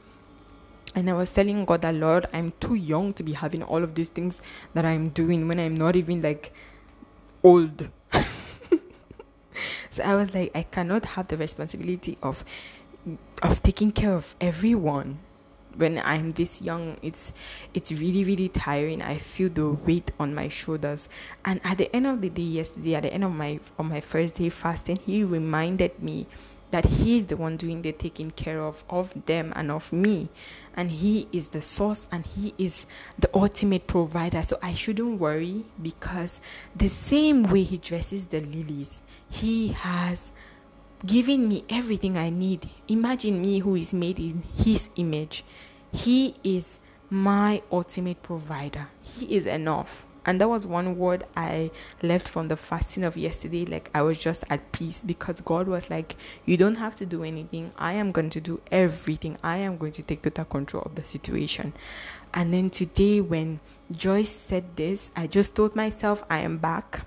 And 0.94 1.10
I 1.10 1.12
was 1.12 1.32
telling 1.32 1.64
God 1.64 1.82
that, 1.82 1.94
Lord, 1.94 2.26
I'm 2.32 2.52
too 2.58 2.74
young 2.74 3.12
to 3.14 3.22
be 3.22 3.32
having 3.32 3.62
all 3.62 3.82
of 3.84 3.94
these 3.94 4.08
things 4.08 4.40
that 4.72 4.86
I'm 4.86 5.10
doing 5.10 5.46
when 5.46 5.60
I'm 5.60 5.74
not 5.74 5.94
even 5.94 6.22
like 6.22 6.54
old. 7.42 7.88
so 9.90 10.02
I 10.02 10.14
was 10.14 10.32
like, 10.34 10.52
I 10.54 10.62
cannot 10.62 11.04
have 11.04 11.28
the 11.28 11.36
responsibility 11.36 12.16
of 12.22 12.44
of 13.42 13.62
taking 13.62 13.92
care 13.92 14.14
of 14.14 14.34
everyone 14.40 15.20
when 15.76 15.98
I'm 16.04 16.32
this 16.32 16.62
young, 16.62 16.96
it's 17.02 17.32
it's 17.74 17.92
really 17.92 18.24
really 18.24 18.48
tiring. 18.48 19.02
I 19.02 19.18
feel 19.18 19.48
the 19.48 19.70
weight 19.70 20.10
on 20.18 20.34
my 20.34 20.48
shoulders. 20.48 21.08
And 21.44 21.60
at 21.64 21.78
the 21.78 21.94
end 21.94 22.06
of 22.06 22.20
the 22.20 22.30
day, 22.30 22.42
yesterday, 22.42 22.94
at 22.94 23.02
the 23.02 23.12
end 23.12 23.24
of 23.24 23.32
my 23.32 23.60
on 23.78 23.88
my 23.88 24.00
first 24.00 24.34
day 24.34 24.48
fasting, 24.48 24.98
he 25.04 25.24
reminded 25.24 26.02
me 26.02 26.26
that 26.70 26.84
he 26.84 27.16
is 27.16 27.26
the 27.26 27.36
one 27.36 27.56
doing 27.56 27.82
the 27.82 27.92
taking 27.92 28.30
care 28.30 28.60
of 28.60 28.84
of 28.90 29.26
them 29.26 29.52
and 29.56 29.70
of 29.70 29.92
me 29.92 30.28
and 30.76 30.90
he 30.90 31.28
is 31.32 31.50
the 31.50 31.62
source 31.62 32.06
and 32.10 32.26
he 32.26 32.54
is 32.58 32.86
the 33.18 33.30
ultimate 33.34 33.86
provider 33.86 34.42
so 34.42 34.58
i 34.62 34.74
shouldn't 34.74 35.20
worry 35.20 35.64
because 35.80 36.40
the 36.74 36.88
same 36.88 37.44
way 37.44 37.62
he 37.62 37.78
dresses 37.78 38.26
the 38.28 38.40
lilies 38.40 39.00
he 39.28 39.68
has 39.68 40.32
given 41.04 41.48
me 41.48 41.64
everything 41.70 42.16
i 42.18 42.28
need 42.30 42.68
imagine 42.88 43.40
me 43.40 43.60
who 43.60 43.74
is 43.74 43.92
made 43.92 44.18
in 44.18 44.42
his 44.56 44.88
image 44.96 45.44
he 45.96 46.34
is 46.44 46.80
my 47.08 47.62
ultimate 47.70 48.22
provider 48.22 48.88
he 49.02 49.36
is 49.36 49.46
enough 49.46 50.06
and 50.26 50.40
that 50.40 50.48
was 50.48 50.66
one 50.66 50.98
word 50.98 51.24
I 51.36 51.70
left 52.02 52.28
from 52.28 52.48
the 52.48 52.56
fasting 52.56 53.04
of 53.04 53.16
yesterday. 53.16 53.64
Like 53.64 53.90
I 53.94 54.02
was 54.02 54.18
just 54.18 54.44
at 54.50 54.72
peace 54.72 55.04
because 55.04 55.40
God 55.40 55.68
was 55.68 55.88
like, 55.88 56.16
You 56.44 56.56
don't 56.56 56.74
have 56.74 56.96
to 56.96 57.06
do 57.06 57.22
anything. 57.22 57.70
I 57.78 57.92
am 57.92 58.10
going 58.10 58.30
to 58.30 58.40
do 58.40 58.60
everything. 58.72 59.38
I 59.44 59.58
am 59.58 59.78
going 59.78 59.92
to 59.92 60.02
take 60.02 60.22
total 60.22 60.44
control 60.44 60.82
of 60.82 60.96
the 60.96 61.04
situation. 61.04 61.72
And 62.34 62.52
then 62.52 62.70
today, 62.70 63.20
when 63.20 63.60
Joyce 63.92 64.30
said 64.30 64.64
this, 64.74 65.12
I 65.14 65.28
just 65.28 65.54
told 65.54 65.76
myself, 65.76 66.24
I 66.28 66.40
am 66.40 66.58
back. 66.58 67.02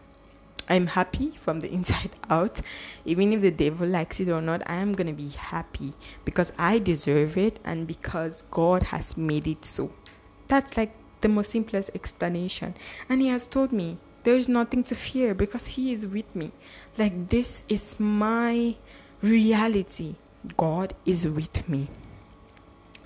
I'm 0.69 0.88
happy 0.88 1.32
from 1.32 1.60
the 1.62 1.71
inside 1.77 2.12
out. 2.29 2.62
Even 3.05 3.34
if 3.34 3.41
the 3.41 3.51
devil 3.51 3.88
likes 3.88 4.19
it 4.19 4.29
or 4.29 4.41
not, 4.41 4.62
I 4.67 4.75
am 4.75 4.93
going 4.93 5.08
to 5.08 5.13
be 5.13 5.29
happy 5.29 5.93
because 6.25 6.51
I 6.58 6.79
deserve 6.79 7.38
it 7.38 7.60
and 7.63 7.88
because 7.88 8.43
God 8.51 8.84
has 8.84 9.17
made 9.17 9.47
it 9.47 9.65
so. 9.65 9.91
That's 10.47 10.77
like 10.77 10.93
the 11.21 11.29
most 11.29 11.51
simplest 11.51 11.89
explanation. 11.93 12.75
And 13.08 13.21
he 13.21 13.27
has 13.29 13.45
told 13.45 13.71
me 13.71 13.97
there 14.23 14.36
is 14.36 14.47
nothing 14.47 14.84
to 14.86 14.95
fear 14.95 15.34
because 15.34 15.67
he 15.67 15.93
is 15.93 16.05
with 16.05 16.36
me. 16.36 16.51
Like 16.97 17.29
this 17.29 17.63
is 17.67 17.99
my 17.99 18.75
reality. 19.21 20.15
God 20.55 20.93
is 21.05 21.27
with 21.27 21.67
me. 21.67 21.89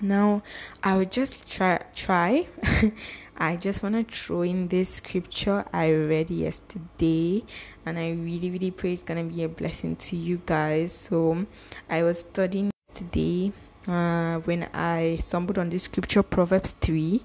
Now, 0.00 0.42
I 0.82 0.96
would 0.96 1.12
just 1.12 1.48
try. 1.48 1.80
try. 1.94 2.46
I 3.36 3.56
just 3.56 3.82
want 3.82 3.94
to 3.96 4.04
throw 4.04 4.42
in 4.42 4.68
this 4.68 4.90
scripture 4.90 5.64
I 5.72 5.90
read 5.90 6.30
yesterday, 6.30 7.44
and 7.84 7.98
I 7.98 8.10
really, 8.10 8.50
really 8.50 8.70
pray 8.70 8.92
it's 8.92 9.02
gonna 9.02 9.24
be 9.24 9.42
a 9.42 9.48
blessing 9.48 9.96
to 9.96 10.16
you 10.16 10.40
guys. 10.46 10.92
So, 10.92 11.46
I 11.88 12.02
was 12.02 12.20
studying 12.20 12.70
today 12.92 13.52
uh, 13.86 14.38
when 14.40 14.68
I 14.72 15.18
stumbled 15.20 15.58
on 15.58 15.70
this 15.70 15.84
scripture, 15.84 16.22
Proverbs 16.22 16.72
3, 16.80 17.22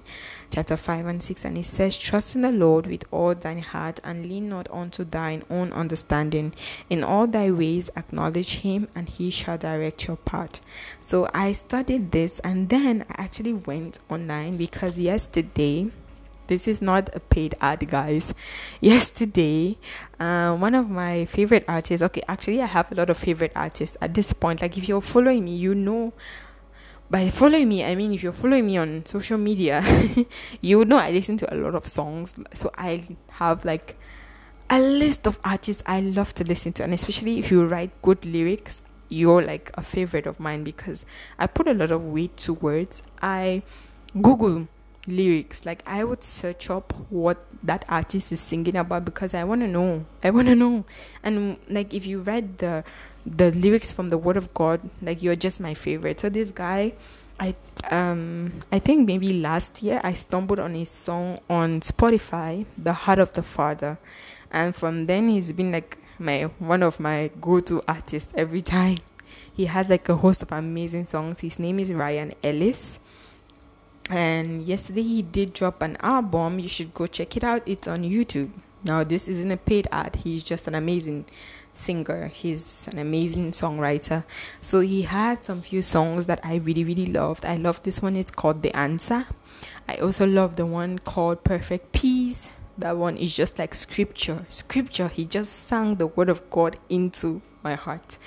chapter 0.52 0.76
5 0.76 1.06
and 1.06 1.24
6, 1.24 1.45
and 1.45 1.58
it 1.58 1.65
says, 1.65 1.98
Trust 1.98 2.36
in 2.36 2.41
the 2.41 2.52
Lord 2.52 2.88
with 2.88 3.06
all 3.12 3.34
thine 3.36 3.62
heart 3.62 4.00
and 4.04 4.28
lean 4.28 4.50
not 4.50 4.69
unto 4.72 5.04
thine 5.04 5.43
own 5.50 5.72
understanding. 5.72 6.54
In 6.89 7.04
all 7.04 7.28
thy 7.28 7.52
ways 7.52 7.89
acknowledge 7.95 8.60
him, 8.60 8.88
and 8.93 9.08
he 9.08 9.30
shall 9.30 9.58
direct 9.58 10.08
your 10.08 10.17
path. 10.17 10.62
So 11.00 11.30
I 11.34 11.54
studied 11.54 12.12
this 12.12 12.39
and 12.39 12.69
then 12.69 13.06
I 13.10 13.24
actually 13.24 13.54
went 13.54 14.00
online 14.10 14.58
because 14.58 15.00
yesterday, 15.00 15.91
this 16.48 16.67
is 16.67 16.82
not 16.82 17.15
a 17.15 17.19
paid 17.19 17.54
ad 17.62 17.88
guys 17.88 18.34
yesterday 18.82 19.78
uh, 20.19 20.56
one 20.56 20.74
of 20.74 20.89
my 20.89 21.24
favorite 21.26 21.63
artists 21.67 22.02
okay 22.02 22.24
actually 22.28 22.60
i 22.60 22.65
have 22.65 22.91
a 22.91 22.95
lot 22.95 23.08
of 23.08 23.17
favorite 23.17 23.52
artists 23.56 23.95
at 24.02 24.15
this 24.15 24.34
point 24.34 24.60
like 24.62 24.76
if 24.76 24.89
you're 24.89 25.00
following 25.00 25.45
me 25.45 25.56
you 25.56 25.76
know 25.76 26.12
by 27.10 27.30
following 27.30 27.67
me, 27.67 27.84
I 27.84 27.95
mean 27.95 28.13
if 28.13 28.24
you're 28.24 28.32
following 28.32 28.65
me 28.67 28.78
on 28.78 29.06
social 29.06 29.38
media, 29.38 29.84
you 30.62 30.78
would 30.78 30.88
know 30.88 30.98
I 30.98 31.12
listen 31.12 31.38
to 31.38 31.54
a 31.54 31.56
lot 31.56 31.76
of 31.76 31.88
songs. 31.88 32.36
So 32.54 32.72
I 32.78 33.17
have 33.30 33.65
like 33.65 33.98
a 34.69 34.80
list 34.80 35.26
of 35.28 35.39
artists 35.43 35.82
I 35.86 36.02
love 36.02 36.34
to 36.36 36.43
listen 36.43 36.74
to, 36.74 36.84
and 36.84 36.93
especially 36.93 37.39
if 37.39 37.52
you 37.52 37.65
write 37.65 37.89
good 38.02 38.26
lyrics, 38.26 38.82
you're 39.10 39.41
like 39.41 39.72
a 39.74 39.82
favorite 39.82 40.28
of 40.28 40.39
mine 40.39 40.63
because 40.63 41.06
I 41.39 41.48
put 41.48 41.67
a 41.67 41.74
lot 41.74 41.91
of 41.91 42.04
weight 42.04 42.38
to 42.38 42.54
words. 42.54 43.02
I 43.22 43.63
Google 44.22 44.67
lyrics 45.08 45.65
like 45.65 45.82
i 45.88 46.04
would 46.04 46.24
search 46.24 46.69
up 46.69 46.93
what 47.10 47.45
that 47.63 47.84
artist 47.89 48.32
is 48.32 48.39
singing 48.39 48.76
about 48.76 49.04
because 49.04 49.34
i 49.34 49.43
want 49.43 49.62
to 49.62 49.67
know 49.67 50.06
i 50.24 50.30
want 50.30 50.48
to 50.48 50.56
know 50.56 50.86
and 51.24 51.58
like 51.69 51.93
if 51.93 52.06
you 52.06 52.19
read 52.19 52.58
the 52.60 52.84
the 53.25 53.51
lyrics 53.51 53.91
from 53.91 54.10
the 54.10 54.17
word 54.17 54.38
of 54.38 54.53
god 54.53 54.79
like 55.01 55.21
you're 55.21 55.36
just 55.36 55.60
my 55.60 55.73
favorite. 55.73 56.19
So 56.19 56.29
this 56.29 56.51
guy 56.51 56.93
i 57.39 57.55
um 57.89 58.51
i 58.71 58.79
think 58.79 59.08
maybe 59.08 59.39
last 59.39 59.82
year 59.82 60.01
i 60.03 60.12
stumbled 60.12 60.60
on 60.60 60.75
his 60.75 60.89
song 60.89 61.38
on 61.49 61.79
spotify 61.79 62.65
the 62.77 62.93
heart 62.93 63.19
of 63.19 63.34
the 63.34 63.43
father. 63.43 63.97
And 64.51 64.75
from 64.75 65.05
then 65.05 65.29
he's 65.29 65.51
been 65.51 65.71
like 65.71 65.97
my 66.17 66.43
one 66.60 66.84
of 66.84 66.99
my 66.99 67.32
go-to 67.39 67.82
artists 67.88 68.32
every 68.36 68.62
time. 68.62 68.97
He 69.53 69.65
has 69.65 69.89
like 69.89 70.08
a 70.10 70.15
host 70.15 70.41
of 70.41 70.51
amazing 70.51 71.05
songs. 71.05 71.41
His 71.41 71.60
name 71.60 71.79
is 71.79 71.91
ryan 71.91 72.34
ellis. 72.43 72.99
And 74.10 74.63
yesterday 74.63 75.03
he 75.03 75.21
did 75.21 75.53
drop 75.53 75.82
an 75.82 75.97
album. 76.01 76.60
You 76.60 76.67
should 76.67 76.93
go 76.93 77.05
check 77.05 77.38
it 77.38 77.43
out. 77.43 77.62
It's 77.65 77.88
on 77.88 78.03
youtube. 78.03 78.51
Now 78.86 79.03
this 79.03 79.27
isn't 79.27 79.51
a 79.51 79.58
paid 79.58 79.88
ad. 79.91 80.17
He's 80.23 80.43
just 80.43 80.67
an 80.67 80.75
amazing 80.75 81.25
singer. 81.80 82.28
He's 82.28 82.88
an 82.92 83.00
amazing 83.00 83.52
songwriter. 83.52 84.24
So 84.62 84.82
he 84.82 85.04
had 85.04 85.44
some 85.44 85.62
few 85.62 85.82
songs 85.82 86.28
that 86.28 86.39
I 86.44 86.56
really 86.56 86.84
really 86.84 87.08
loved. 87.08 87.46
I 87.46 87.56
love 87.56 87.82
this 87.84 88.02
one. 88.02 88.15
It's 88.15 88.32
called 88.32 88.62
The 88.62 88.76
Answer. 88.76 89.26
I 89.88 89.96
also 89.96 90.28
love 90.28 90.56
the 90.56 90.65
one 90.65 91.00
called 91.00 91.44
Perfect 91.44 91.92
Peace. 91.92 92.50
That 92.78 92.98
one 92.98 93.18
is 93.18 93.36
just 93.36 93.60
like 93.60 93.74
scripture. 93.74 94.46
Scripture. 94.50 95.08
He 95.08 95.26
just 95.26 95.68
sang 95.68 95.96
the 95.96 96.08
word 96.08 96.30
of 96.30 96.50
God 96.50 96.78
into 96.89 97.42
my 97.63 97.76
heart. 97.76 98.18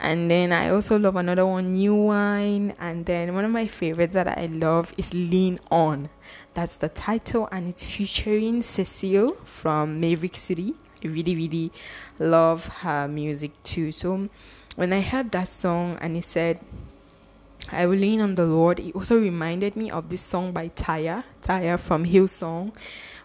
And 0.00 0.28
then 0.30 0.52
I 0.52 0.70
also 0.70 0.98
love 0.98 1.14
another 1.14 1.46
one, 1.46 1.72
New 1.74 1.94
Wine. 1.94 2.74
And 2.80 3.06
then 3.06 3.34
one 3.34 3.44
of 3.44 3.50
my 3.50 3.66
favorites 3.66 4.14
that 4.14 4.26
I 4.26 4.46
love 4.46 4.92
is 4.96 5.14
Lean 5.14 5.60
On. 5.70 6.08
That's 6.54 6.76
the 6.76 6.88
title, 6.88 7.48
and 7.52 7.68
it's 7.68 7.86
featuring 7.86 8.62
Cecile 8.62 9.36
from 9.44 10.00
Maverick 10.00 10.36
City. 10.36 10.74
I 11.04 11.08
really, 11.08 11.34
really 11.34 11.72
love 12.18 12.66
her 12.66 13.08
music 13.08 13.50
too. 13.62 13.92
So 13.92 14.28
when 14.76 14.92
I 14.92 15.00
heard 15.00 15.30
that 15.32 15.48
song 15.48 15.98
and 16.00 16.16
it 16.16 16.24
said, 16.24 16.60
I 17.70 17.86
will 17.86 17.96
lean 17.96 18.20
on 18.20 18.34
the 18.34 18.44
Lord, 18.44 18.80
it 18.80 18.94
also 18.94 19.18
reminded 19.18 19.76
me 19.76 19.90
of 19.90 20.08
this 20.08 20.20
song 20.20 20.52
by 20.52 20.68
Taya, 20.68 21.24
Taya 21.42 21.78
from 21.78 22.04
Hillsong, 22.04 22.72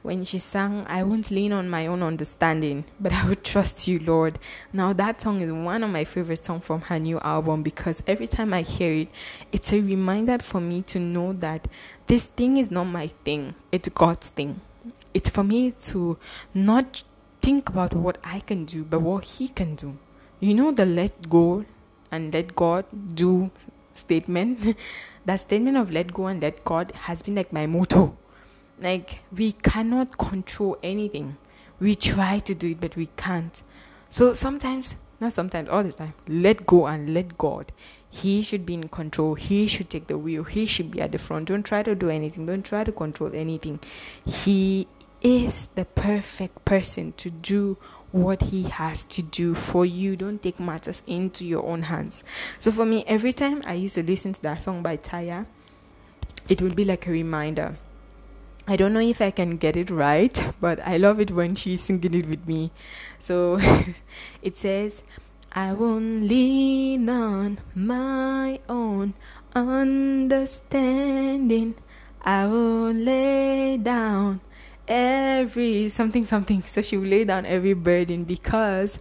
when 0.03 0.23
she 0.23 0.37
sang, 0.39 0.85
I 0.87 1.03
won't 1.03 1.31
lean 1.31 1.51
on 1.51 1.69
my 1.69 1.87
own 1.87 2.01
understanding, 2.01 2.85
but 2.99 3.11
I 3.11 3.27
will 3.27 3.35
trust 3.35 3.87
you, 3.87 3.99
Lord. 3.99 4.39
Now, 4.71 4.93
that 4.93 5.21
song 5.21 5.41
is 5.41 5.51
one 5.51 5.83
of 5.83 5.89
my 5.89 6.05
favorite 6.05 6.45
songs 6.45 6.65
from 6.65 6.81
her 6.81 6.99
new 6.99 7.19
album 7.19 7.63
because 7.63 8.03
every 8.07 8.27
time 8.27 8.53
I 8.53 8.61
hear 8.61 8.93
it, 8.93 9.09
it's 9.51 9.73
a 9.73 9.81
reminder 9.81 10.39
for 10.39 10.61
me 10.61 10.81
to 10.83 10.99
know 10.99 11.33
that 11.33 11.67
this 12.07 12.27
thing 12.27 12.57
is 12.57 12.71
not 12.71 12.85
my 12.85 13.07
thing, 13.07 13.55
it's 13.71 13.89
God's 13.89 14.29
thing. 14.29 14.61
It's 15.13 15.29
for 15.29 15.43
me 15.43 15.71
to 15.71 16.17
not 16.53 17.03
think 17.47 17.69
about 17.69 17.93
what 17.93 18.17
I 18.25 18.41
can 18.41 18.65
do, 18.65 18.83
but 18.83 19.01
what 19.01 19.23
He 19.23 19.47
can 19.47 19.75
do. 19.75 19.97
You 20.41 20.53
know, 20.53 20.71
the 20.73 20.85
let 20.85 21.29
go 21.29 21.63
and 22.11 22.33
let 22.33 22.53
God 22.57 22.83
do 23.15 23.51
statement. 23.93 24.75
that 25.25 25.39
statement 25.39 25.77
of 25.77 25.89
let 25.89 26.13
go 26.13 26.27
and 26.27 26.41
let 26.41 26.65
God 26.65 26.91
has 27.05 27.21
been 27.21 27.35
like 27.35 27.53
my 27.53 27.65
motto. 27.65 28.17
Like, 28.81 29.21
we 29.31 29.53
cannot 29.53 30.17
control 30.17 30.77
anything. 30.83 31.37
We 31.79 31.95
try 31.95 32.39
to 32.39 32.53
do 32.53 32.71
it, 32.71 32.81
but 32.81 32.97
we 32.97 33.07
can't. 33.15 33.63
So 34.09 34.33
sometimes, 34.33 34.97
not 35.21 35.31
sometimes, 35.31 35.69
all 35.69 35.83
the 35.83 35.93
time, 35.93 36.15
let 36.27 36.65
go 36.65 36.85
and 36.85 37.13
let 37.13 37.37
God. 37.37 37.71
He 38.09 38.41
should 38.41 38.65
be 38.65 38.73
in 38.73 38.89
control. 38.89 39.35
He 39.35 39.67
should 39.67 39.89
take 39.89 40.07
the 40.07 40.17
wheel. 40.17 40.43
He 40.43 40.65
should 40.65 40.91
be 40.91 40.99
at 40.99 41.13
the 41.13 41.17
front. 41.17 41.47
Don't 41.47 41.63
try 41.63 41.81
to 41.81 41.95
do 41.95 42.09
anything. 42.09 42.45
Don't 42.45 42.65
try 42.65 42.83
to 42.83 42.91
control 42.91 43.31
anything. 43.33 43.79
He 44.25 44.87
is 45.21 45.67
the 45.75 45.85
perfect 45.85 46.65
person 46.65 47.13
to 47.17 47.29
do 47.29 47.77
what 48.11 48.41
he 48.43 48.63
has 48.63 49.03
to 49.03 49.21
do 49.21 49.53
for 49.53 49.85
you. 49.85 50.15
Don't 50.15 50.41
take 50.41 50.59
matters 50.59 51.03
into 51.05 51.45
your 51.45 51.65
own 51.65 51.83
hands. 51.83 52.23
So 52.59 52.71
for 52.71 52.85
me, 52.85 53.03
every 53.07 53.33
time 53.33 53.61
I 53.65 53.73
used 53.73 53.95
to 53.95 54.03
listen 54.03 54.31
to 54.33 54.41
that 54.43 54.63
song 54.63 54.83
by 54.83 54.97
Taya, 54.97 55.47
it 56.47 56.61
would 56.61 56.75
be 56.75 56.85
like 56.85 57.07
a 57.07 57.11
reminder. 57.11 57.77
I 58.67 58.75
don't 58.75 58.93
know 58.93 58.99
if 58.99 59.21
I 59.21 59.31
can 59.31 59.57
get 59.57 59.77
it 59.77 59.89
right, 59.89 60.53
but 60.61 60.79
I 60.85 60.97
love 60.97 61.19
it 61.19 61.31
when 61.31 61.55
she's 61.55 61.81
singing 61.81 62.13
it 62.13 62.27
with 62.27 62.47
me. 62.47 62.69
So 63.21 63.59
it 64.41 64.57
says, 64.57 65.03
I 65.53 65.73
won't 65.73 66.23
lean 66.23 67.09
on 67.09 67.59
my 67.73 68.59
own 68.67 69.13
understanding. 69.55 71.75
I 72.21 72.45
will 72.47 72.91
lay 72.91 73.77
down 73.77 74.41
every 74.87 75.89
something 75.89 76.25
something 76.25 76.61
so 76.61 76.81
she 76.81 76.97
will 76.97 77.07
lay 77.07 77.23
down 77.23 77.45
every 77.45 77.73
burden 77.73 78.23
because 78.23 78.99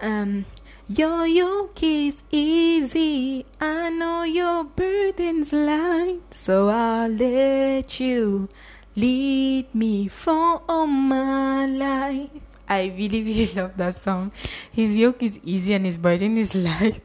um 0.00 0.44
your 0.88 1.26
yoke 1.26 1.82
is 1.82 2.22
easy 2.30 3.46
i 3.60 3.88
know 3.88 4.22
your 4.22 4.64
burden's 4.64 5.52
light 5.52 6.20
so 6.30 6.68
i'll 6.68 7.08
let 7.10 7.98
you 8.00 8.48
lead 8.94 9.74
me 9.74 10.08
for 10.08 10.62
all 10.68 10.86
my 10.86 11.64
life 11.66 12.30
I 12.72 12.86
really, 12.96 13.22
really 13.22 13.52
love 13.56 13.76
that 13.76 13.94
song. 13.96 14.32
His 14.70 14.96
yoke 14.96 15.22
is 15.22 15.38
easy 15.44 15.74
and 15.74 15.84
his 15.84 15.98
burden 15.98 16.38
is 16.38 16.54
light. 16.54 17.02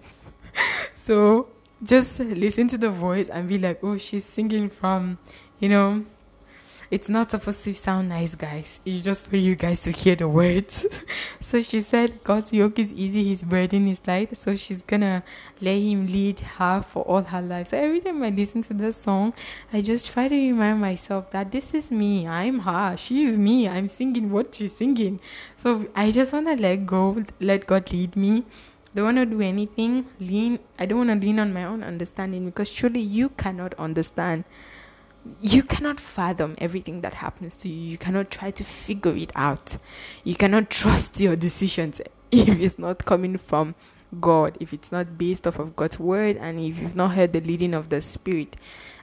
so 0.95 1.49
just 1.83 2.19
listen 2.19 2.69
to 2.69 2.77
the 2.77 2.89
voice 2.89 3.27
and 3.27 3.49
be 3.49 3.57
like, 3.57 3.83
oh, 3.83 3.97
she's 3.97 4.23
singing 4.23 4.69
from, 4.69 5.17
you 5.59 5.67
know, 5.67 6.05
it's 6.89 7.09
not 7.09 7.31
supposed 7.31 7.63
to 7.65 7.73
sound 7.73 8.09
nice, 8.09 8.35
guys. 8.35 8.79
It's 8.85 9.01
just 9.01 9.25
for 9.27 9.35
you 9.35 9.55
guys 9.55 9.81
to 9.81 9.91
hear 9.91 10.15
the 10.15 10.27
words. 10.27 10.85
so 11.41 11.61
she 11.61 11.81
said, 11.81 12.23
God's 12.23 12.53
yoke 12.53 12.79
is 12.79 12.93
easy, 12.93 13.27
his 13.27 13.43
burden 13.43 13.87
is 13.87 14.01
light. 14.07 14.37
So 14.37 14.55
she's 14.55 14.81
gonna 14.83 15.23
let 15.61 15.77
him 15.77 16.07
lead 16.07 16.39
her 16.39 16.81
for 16.81 17.03
all 17.03 17.23
her 17.23 17.41
life. 17.41 17.69
So 17.69 17.77
every 17.77 17.99
time 17.99 18.23
I 18.23 18.29
listen 18.29 18.61
to 18.63 18.73
this 18.73 18.97
song, 18.97 19.33
I 19.73 19.81
just 19.81 20.07
try 20.11 20.27
to 20.29 20.35
remind 20.35 20.79
myself 20.79 21.31
that 21.31 21.51
this 21.51 21.73
is 21.73 21.91
me. 21.91 22.27
I'm 22.27 22.59
her. 22.59 22.95
She 22.95 23.25
is 23.25 23.37
me. 23.37 23.67
I'm 23.67 23.89
singing 23.89 24.31
what 24.31 24.55
she's 24.55 24.75
singing. 24.75 25.19
So 25.57 25.87
I 25.95 26.11
just 26.11 26.31
wanna 26.31 26.55
let 26.55 26.85
go, 26.85 27.23
let 27.41 27.67
God 27.67 27.91
lead 27.91 28.15
me 28.15 28.45
don't 28.95 29.15
want 29.15 29.17
to 29.17 29.25
do 29.27 29.41
anything 29.41 30.07
lean 30.19 30.57
i 30.79 30.85
don't 30.85 31.05
want 31.05 31.21
to 31.21 31.27
lean 31.27 31.39
on 31.39 31.53
my 31.53 31.63
own 31.63 31.83
understanding 31.83 32.45
because 32.45 32.67
surely 32.67 32.99
you 32.99 33.29
cannot 33.29 33.75
understand 33.75 34.43
you 35.41 35.63
cannot 35.63 35.99
fathom 35.99 36.55
everything 36.57 37.01
that 37.01 37.15
happens 37.15 37.55
to 37.57 37.69
you. 37.69 37.91
You 37.91 37.97
cannot 37.97 38.31
try 38.31 38.51
to 38.51 38.63
figure 38.63 39.15
it 39.15 39.31
out. 39.35 39.77
You 40.23 40.35
cannot 40.35 40.69
trust 40.81 41.19
your 41.19 41.35
decisions 41.35 42.01
if 42.31 42.59
it's 42.59 42.79
not 42.79 43.05
coming 43.05 43.37
from 43.37 43.75
God, 44.19 44.57
if 44.59 44.73
it's 44.73 44.91
not 44.91 45.17
based 45.17 45.45
off 45.47 45.59
of 45.59 45.75
God's 45.75 45.99
word, 45.99 46.37
and 46.37 46.59
if 46.59 46.79
you've 46.79 46.95
not 46.95 47.11
heard 47.15 47.33
the 47.33 47.41
leading 47.41 47.73
of 47.73 47.89
the 47.89 48.01
Spirit. 48.01 48.55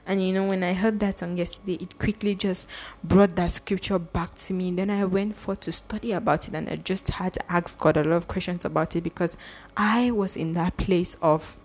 And 0.07 0.25
you 0.25 0.33
know, 0.33 0.45
when 0.45 0.63
I 0.63 0.73
heard 0.73 0.99
that 0.99 1.19
song 1.19 1.37
yesterday, 1.37 1.77
it 1.81 1.97
quickly 1.97 2.35
just 2.35 2.67
brought 3.03 3.35
that 3.35 3.51
scripture 3.51 3.97
back 3.97 4.35
to 4.35 4.53
me. 4.53 4.71
Then 4.71 4.89
I 4.89 5.05
went 5.05 5.35
for 5.35 5.55
to 5.57 5.71
study 5.71 6.11
about 6.11 6.47
it, 6.47 6.53
and 6.53 6.69
I 6.69 6.75
just 6.75 7.07
had 7.07 7.33
to 7.33 7.51
ask 7.51 7.77
God 7.79 7.97
a 7.97 8.03
lot 8.03 8.15
of 8.15 8.27
questions 8.27 8.65
about 8.65 8.95
it 8.95 9.01
because 9.01 9.35
I 9.75 10.11
was 10.11 10.35
in 10.35 10.53
that 10.53 10.77
place 10.77 11.17
of 11.21 11.55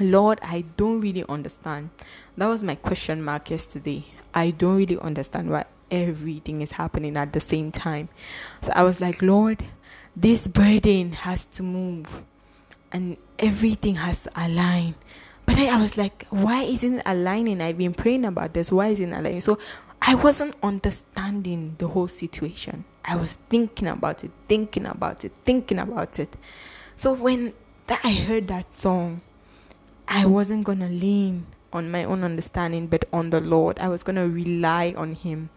Lord, 0.00 0.38
I 0.42 0.64
don't 0.76 1.00
really 1.00 1.24
understand. 1.28 1.90
That 2.36 2.46
was 2.46 2.64
my 2.64 2.74
question 2.74 3.22
mark 3.22 3.50
yesterday. 3.50 4.04
I 4.34 4.50
don't 4.50 4.76
really 4.76 4.98
understand 4.98 5.50
why 5.50 5.66
everything 5.90 6.62
is 6.62 6.72
happening 6.72 7.16
at 7.16 7.32
the 7.32 7.40
same 7.40 7.70
time. 7.70 8.08
So 8.62 8.72
I 8.74 8.82
was 8.82 9.00
like, 9.00 9.20
Lord, 9.20 9.64
this 10.16 10.46
burden 10.48 11.12
has 11.12 11.44
to 11.46 11.62
move 11.62 12.24
and 12.90 13.16
everything 13.38 13.96
has 13.96 14.24
to 14.24 14.30
align. 14.36 14.94
But 15.44 15.58
I, 15.58 15.76
I 15.76 15.80
was 15.80 15.98
like, 15.98 16.26
why 16.30 16.62
isn't 16.62 16.98
it 16.98 17.02
aligning? 17.04 17.60
I've 17.60 17.78
been 17.78 17.94
praying 17.94 18.24
about 18.24 18.54
this. 18.54 18.72
Why 18.72 18.88
isn't 18.88 19.12
it 19.12 19.16
aligning? 19.16 19.40
So 19.40 19.58
I 20.00 20.14
wasn't 20.14 20.54
understanding 20.62 21.76
the 21.78 21.88
whole 21.88 22.08
situation. 22.08 22.84
I 23.04 23.16
was 23.16 23.36
thinking 23.50 23.88
about 23.88 24.24
it, 24.24 24.30
thinking 24.48 24.86
about 24.86 25.24
it, 25.24 25.32
thinking 25.44 25.78
about 25.78 26.18
it. 26.18 26.36
So 26.96 27.12
when 27.12 27.52
that 27.86 28.00
I 28.04 28.12
heard 28.12 28.48
that 28.48 28.72
song, 28.72 29.20
I 30.14 30.26
wasn't 30.26 30.64
going 30.64 30.80
to 30.80 30.88
lean 30.88 31.46
on 31.72 31.90
my 31.90 32.04
own 32.04 32.22
understanding, 32.22 32.86
but 32.86 33.06
on 33.14 33.30
the 33.30 33.40
Lord. 33.40 33.78
I 33.78 33.88
was 33.88 34.02
going 34.02 34.16
to 34.16 34.28
rely 34.28 34.92
on 34.94 35.14
Him. 35.14 35.48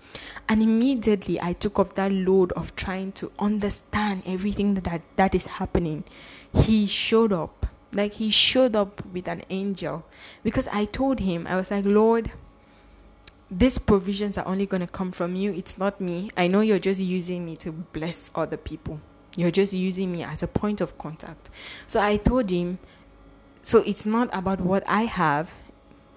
And 0.47 0.63
immediately 0.63 1.41
I 1.41 1.51
took 1.51 1.77
up 1.77 1.95
that 1.95 2.09
load 2.13 2.53
of 2.53 2.73
trying 2.77 3.11
to 3.13 3.33
understand 3.37 4.23
everything 4.25 4.75
that, 4.75 5.01
that 5.17 5.35
is 5.35 5.45
happening. 5.45 6.05
He 6.53 6.87
showed 6.87 7.33
up. 7.33 7.67
Like 7.91 8.13
He 8.13 8.29
showed 8.29 8.77
up 8.77 9.05
with 9.07 9.27
an 9.27 9.43
angel. 9.49 10.05
Because 10.41 10.69
I 10.69 10.85
told 10.85 11.19
Him, 11.19 11.45
I 11.47 11.57
was 11.57 11.69
like, 11.69 11.83
Lord, 11.83 12.31
these 13.51 13.77
provisions 13.77 14.37
are 14.37 14.47
only 14.47 14.65
going 14.65 14.79
to 14.79 14.87
come 14.87 15.11
from 15.11 15.35
you. 15.35 15.51
It's 15.51 15.77
not 15.77 15.99
me. 15.99 16.29
I 16.37 16.47
know 16.47 16.61
you're 16.61 16.79
just 16.79 17.01
using 17.01 17.45
me 17.45 17.57
to 17.57 17.73
bless 17.73 18.31
other 18.33 18.57
people. 18.57 19.01
You're 19.35 19.51
just 19.51 19.73
using 19.73 20.13
me 20.13 20.23
as 20.23 20.41
a 20.41 20.47
point 20.47 20.79
of 20.79 20.97
contact. 20.97 21.49
So 21.87 21.99
I 21.99 22.15
told 22.15 22.49
him, 22.49 22.79
so 23.65 23.79
it's 23.79 24.05
not 24.05 24.29
about 24.31 24.61
what 24.61 24.83
I 24.87 25.05
have. 25.05 25.51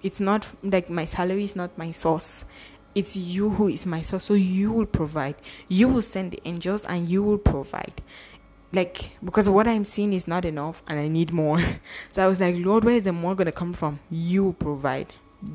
It's 0.03 0.19
not 0.19 0.47
like 0.61 0.87
my 0.87 1.05
salary 1.05 1.41
is 1.41 1.55
not 1.55 1.75
my 1.79 1.89
source. 1.89 2.45
It's 2.93 3.17
you 3.17 3.49
who 3.49 3.67
is 3.69 3.87
my 3.87 4.03
source. 4.03 4.25
So 4.25 4.35
you 4.35 4.71
will 4.71 4.85
provide. 4.85 5.33
You 5.67 5.87
will 5.87 6.03
send 6.03 6.29
the 6.29 6.39
angels 6.45 6.85
and 6.85 7.09
you 7.09 7.23
will 7.23 7.39
provide. 7.39 8.03
Like, 8.71 9.17
because 9.25 9.49
what 9.49 9.67
I'm 9.67 9.83
seeing 9.83 10.13
is 10.13 10.27
not 10.27 10.45
enough 10.45 10.83
and 10.87 10.99
I 10.99 11.07
need 11.07 11.33
more. 11.33 11.63
So 12.11 12.23
I 12.23 12.27
was 12.27 12.39
like, 12.39 12.55
Lord, 12.55 12.83
where 12.83 12.93
is 12.93 13.03
the 13.03 13.13
more 13.13 13.33
going 13.33 13.47
to 13.47 13.51
come 13.51 13.73
from? 13.73 13.99
You 14.11 14.53
provide. 14.59 15.11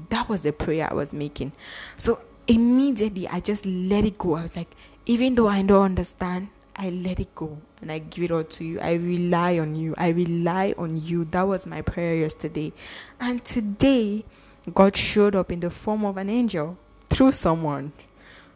That 0.08 0.28
was 0.28 0.42
the 0.42 0.52
prayer 0.52 0.88
I 0.90 0.94
was 0.94 1.14
making. 1.14 1.52
So 1.96 2.18
immediately 2.48 3.28
I 3.28 3.38
just 3.38 3.64
let 3.66 4.04
it 4.04 4.18
go. 4.18 4.34
I 4.34 4.42
was 4.42 4.56
like, 4.56 4.74
even 5.06 5.36
though 5.36 5.48
I 5.48 5.62
don't 5.62 5.84
understand, 5.84 6.48
I 6.74 6.90
let 6.90 7.20
it 7.20 7.36
go 7.36 7.58
and 7.84 7.92
I 7.92 7.98
give 7.98 8.24
it 8.24 8.30
all 8.30 8.44
to 8.44 8.64
you. 8.64 8.80
I 8.80 8.94
rely 8.94 9.58
on 9.58 9.74
you. 9.76 9.94
I 9.98 10.08
rely 10.08 10.74
on 10.78 11.04
you. 11.04 11.26
That 11.26 11.42
was 11.42 11.66
my 11.66 11.82
prayer 11.82 12.16
yesterday. 12.16 12.72
And 13.20 13.44
today, 13.44 14.24
God 14.72 14.96
showed 14.96 15.34
up 15.34 15.52
in 15.52 15.60
the 15.60 15.68
form 15.68 16.02
of 16.02 16.16
an 16.16 16.30
angel 16.30 16.78
through 17.10 17.32
someone 17.32 17.92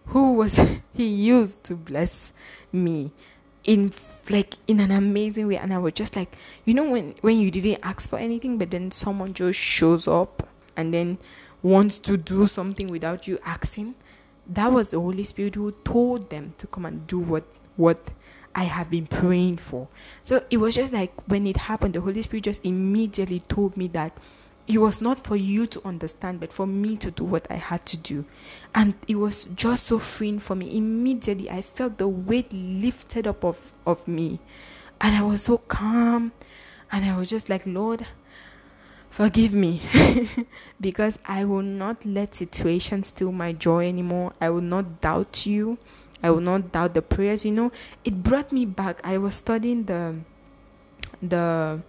who 0.06 0.32
was 0.32 0.56
he 0.94 1.06
used 1.06 1.62
to 1.64 1.76
bless 1.76 2.32
me 2.72 3.12
in 3.64 3.92
like 4.30 4.54
in 4.66 4.80
an 4.80 4.90
amazing 4.90 5.46
way 5.46 5.56
and 5.56 5.74
i 5.74 5.78
was 5.78 5.92
just 5.92 6.16
like 6.16 6.34
you 6.64 6.72
know 6.72 6.90
when 6.90 7.14
when 7.20 7.38
you 7.38 7.50
didn't 7.50 7.78
ask 7.82 8.08
for 8.08 8.18
anything 8.18 8.56
but 8.56 8.70
then 8.70 8.90
someone 8.90 9.34
just 9.34 9.58
shows 9.58 10.08
up 10.08 10.48
and 10.76 10.94
then 10.94 11.18
wants 11.62 11.98
to 11.98 12.16
do 12.16 12.46
something 12.46 12.88
without 12.88 13.28
you 13.28 13.38
asking 13.44 13.94
that 14.48 14.72
was 14.72 14.88
the 14.88 14.98
holy 14.98 15.24
spirit 15.24 15.54
who 15.54 15.70
told 15.84 16.30
them 16.30 16.54
to 16.56 16.66
come 16.66 16.86
and 16.86 17.06
do 17.06 17.18
what 17.18 17.44
what 17.76 18.00
I 18.54 18.64
have 18.64 18.90
been 18.90 19.06
praying 19.06 19.58
for. 19.58 19.88
So 20.24 20.44
it 20.50 20.56
was 20.58 20.74
just 20.74 20.92
like 20.92 21.12
when 21.28 21.46
it 21.46 21.56
happened, 21.56 21.94
the 21.94 22.00
Holy 22.00 22.22
Spirit 22.22 22.44
just 22.44 22.64
immediately 22.64 23.40
told 23.40 23.76
me 23.76 23.88
that 23.88 24.16
it 24.68 24.78
was 24.78 25.00
not 25.00 25.24
for 25.24 25.34
you 25.34 25.66
to 25.66 25.80
understand, 25.86 26.40
but 26.40 26.52
for 26.52 26.66
me 26.66 26.96
to 26.98 27.10
do 27.10 27.24
what 27.24 27.46
I 27.50 27.54
had 27.54 27.86
to 27.86 27.96
do. 27.96 28.26
And 28.74 28.94
it 29.08 29.14
was 29.14 29.44
just 29.54 29.84
so 29.84 29.98
freeing 29.98 30.38
for 30.38 30.54
me. 30.54 30.76
Immediately, 30.76 31.50
I 31.50 31.62
felt 31.62 31.96
the 31.96 32.06
weight 32.06 32.52
lifted 32.52 33.26
up 33.26 33.44
of, 33.44 33.72
of 33.86 34.06
me. 34.06 34.40
And 35.00 35.16
I 35.16 35.22
was 35.22 35.44
so 35.44 35.56
calm. 35.56 36.32
And 36.92 37.04
I 37.06 37.16
was 37.16 37.30
just 37.30 37.48
like, 37.48 37.62
Lord, 37.64 38.06
forgive 39.08 39.54
me. 39.54 39.80
because 40.80 41.18
I 41.24 41.46
will 41.46 41.62
not 41.62 42.04
let 42.04 42.34
situations 42.34 43.08
steal 43.08 43.32
my 43.32 43.54
joy 43.54 43.88
anymore. 43.88 44.34
I 44.38 44.50
will 44.50 44.60
not 44.60 45.00
doubt 45.00 45.46
you. 45.46 45.78
I 46.22 46.30
will 46.30 46.40
not 46.40 46.72
doubt 46.72 46.94
the 46.94 47.02
prayers. 47.02 47.44
You 47.44 47.52
know, 47.52 47.72
it 48.04 48.22
brought 48.22 48.52
me 48.52 48.66
back. 48.66 49.00
I 49.04 49.18
was 49.18 49.36
studying 49.36 49.84
the, 49.84 50.16
the, 51.22 51.82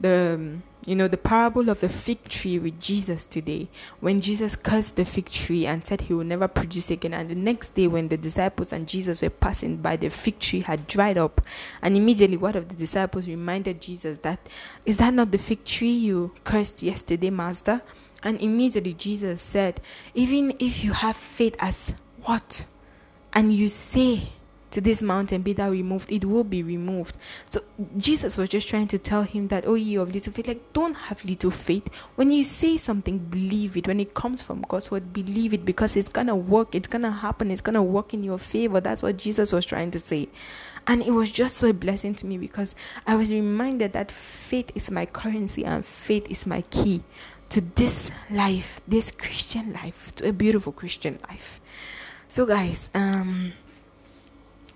the, 0.00 0.58
you 0.84 0.94
know, 0.94 1.08
the 1.08 1.16
parable 1.16 1.68
of 1.68 1.80
the 1.80 1.88
fig 1.88 2.22
tree 2.28 2.60
with 2.60 2.80
Jesus 2.80 3.24
today. 3.24 3.68
When 3.98 4.20
Jesus 4.20 4.54
cursed 4.54 4.94
the 4.94 5.04
fig 5.04 5.26
tree 5.26 5.66
and 5.66 5.84
said 5.84 6.02
he 6.02 6.14
will 6.14 6.24
never 6.24 6.46
produce 6.46 6.90
again. 6.90 7.12
And 7.12 7.28
the 7.28 7.34
next 7.34 7.74
day, 7.74 7.88
when 7.88 8.06
the 8.06 8.16
disciples 8.16 8.72
and 8.72 8.86
Jesus 8.86 9.20
were 9.20 9.30
passing 9.30 9.78
by, 9.78 9.96
the 9.96 10.10
fig 10.10 10.38
tree 10.38 10.60
had 10.60 10.86
dried 10.86 11.18
up. 11.18 11.40
And 11.82 11.96
immediately, 11.96 12.36
one 12.36 12.54
of 12.56 12.68
the 12.68 12.76
disciples 12.76 13.26
reminded 13.26 13.80
Jesus 13.80 14.20
that, 14.20 14.38
Is 14.84 14.98
that 14.98 15.12
not 15.12 15.32
the 15.32 15.38
fig 15.38 15.64
tree 15.64 15.90
you 15.90 16.32
cursed 16.44 16.84
yesterday, 16.84 17.30
Master? 17.30 17.82
And 18.22 18.40
immediately, 18.40 18.94
Jesus 18.94 19.42
said, 19.42 19.80
Even 20.14 20.54
if 20.60 20.84
you 20.84 20.92
have 20.92 21.16
faith 21.16 21.56
as 21.58 21.94
what? 22.22 22.64
And 23.36 23.54
you 23.54 23.68
say 23.68 24.30
to 24.70 24.80
this 24.80 25.02
mountain, 25.02 25.42
Be 25.42 25.52
thou 25.52 25.70
removed, 25.70 26.10
it 26.10 26.24
will 26.24 26.42
be 26.42 26.62
removed. 26.62 27.16
So 27.50 27.60
Jesus 27.98 28.38
was 28.38 28.48
just 28.48 28.66
trying 28.66 28.88
to 28.88 28.98
tell 28.98 29.24
him 29.24 29.48
that, 29.48 29.66
Oh, 29.66 29.74
ye 29.74 29.96
of 29.96 30.10
little 30.12 30.32
faith, 30.32 30.48
like 30.48 30.72
don't 30.72 30.94
have 30.94 31.22
little 31.22 31.50
faith. 31.50 31.86
When 32.14 32.30
you 32.30 32.44
say 32.44 32.78
something, 32.78 33.18
believe 33.18 33.76
it. 33.76 33.86
When 33.86 34.00
it 34.00 34.14
comes 34.14 34.42
from 34.42 34.64
God's 34.66 34.90
word, 34.90 35.12
believe 35.12 35.52
it 35.52 35.66
because 35.66 35.96
it's 35.96 36.08
gonna 36.08 36.34
work, 36.34 36.74
it's 36.74 36.88
gonna 36.88 37.10
happen, 37.10 37.50
it's 37.50 37.60
gonna 37.60 37.82
work 37.82 38.14
in 38.14 38.24
your 38.24 38.38
favor. 38.38 38.80
That's 38.80 39.02
what 39.02 39.18
Jesus 39.18 39.52
was 39.52 39.66
trying 39.66 39.90
to 39.90 40.00
say. 40.00 40.30
And 40.86 41.02
it 41.02 41.10
was 41.10 41.30
just 41.30 41.58
so 41.58 41.68
a 41.68 41.74
blessing 41.74 42.14
to 42.14 42.26
me 42.26 42.38
because 42.38 42.74
I 43.06 43.16
was 43.16 43.30
reminded 43.30 43.92
that 43.92 44.10
faith 44.10 44.70
is 44.74 44.90
my 44.90 45.04
currency 45.04 45.62
and 45.62 45.84
faith 45.84 46.26
is 46.30 46.46
my 46.46 46.62
key 46.62 47.02
to 47.50 47.60
this 47.60 48.10
life, 48.30 48.80
this 48.88 49.10
Christian 49.10 49.74
life, 49.74 50.14
to 50.16 50.28
a 50.28 50.32
beautiful 50.32 50.72
Christian 50.72 51.18
life. 51.28 51.60
So, 52.28 52.44
guys, 52.44 52.90
um, 52.92 53.52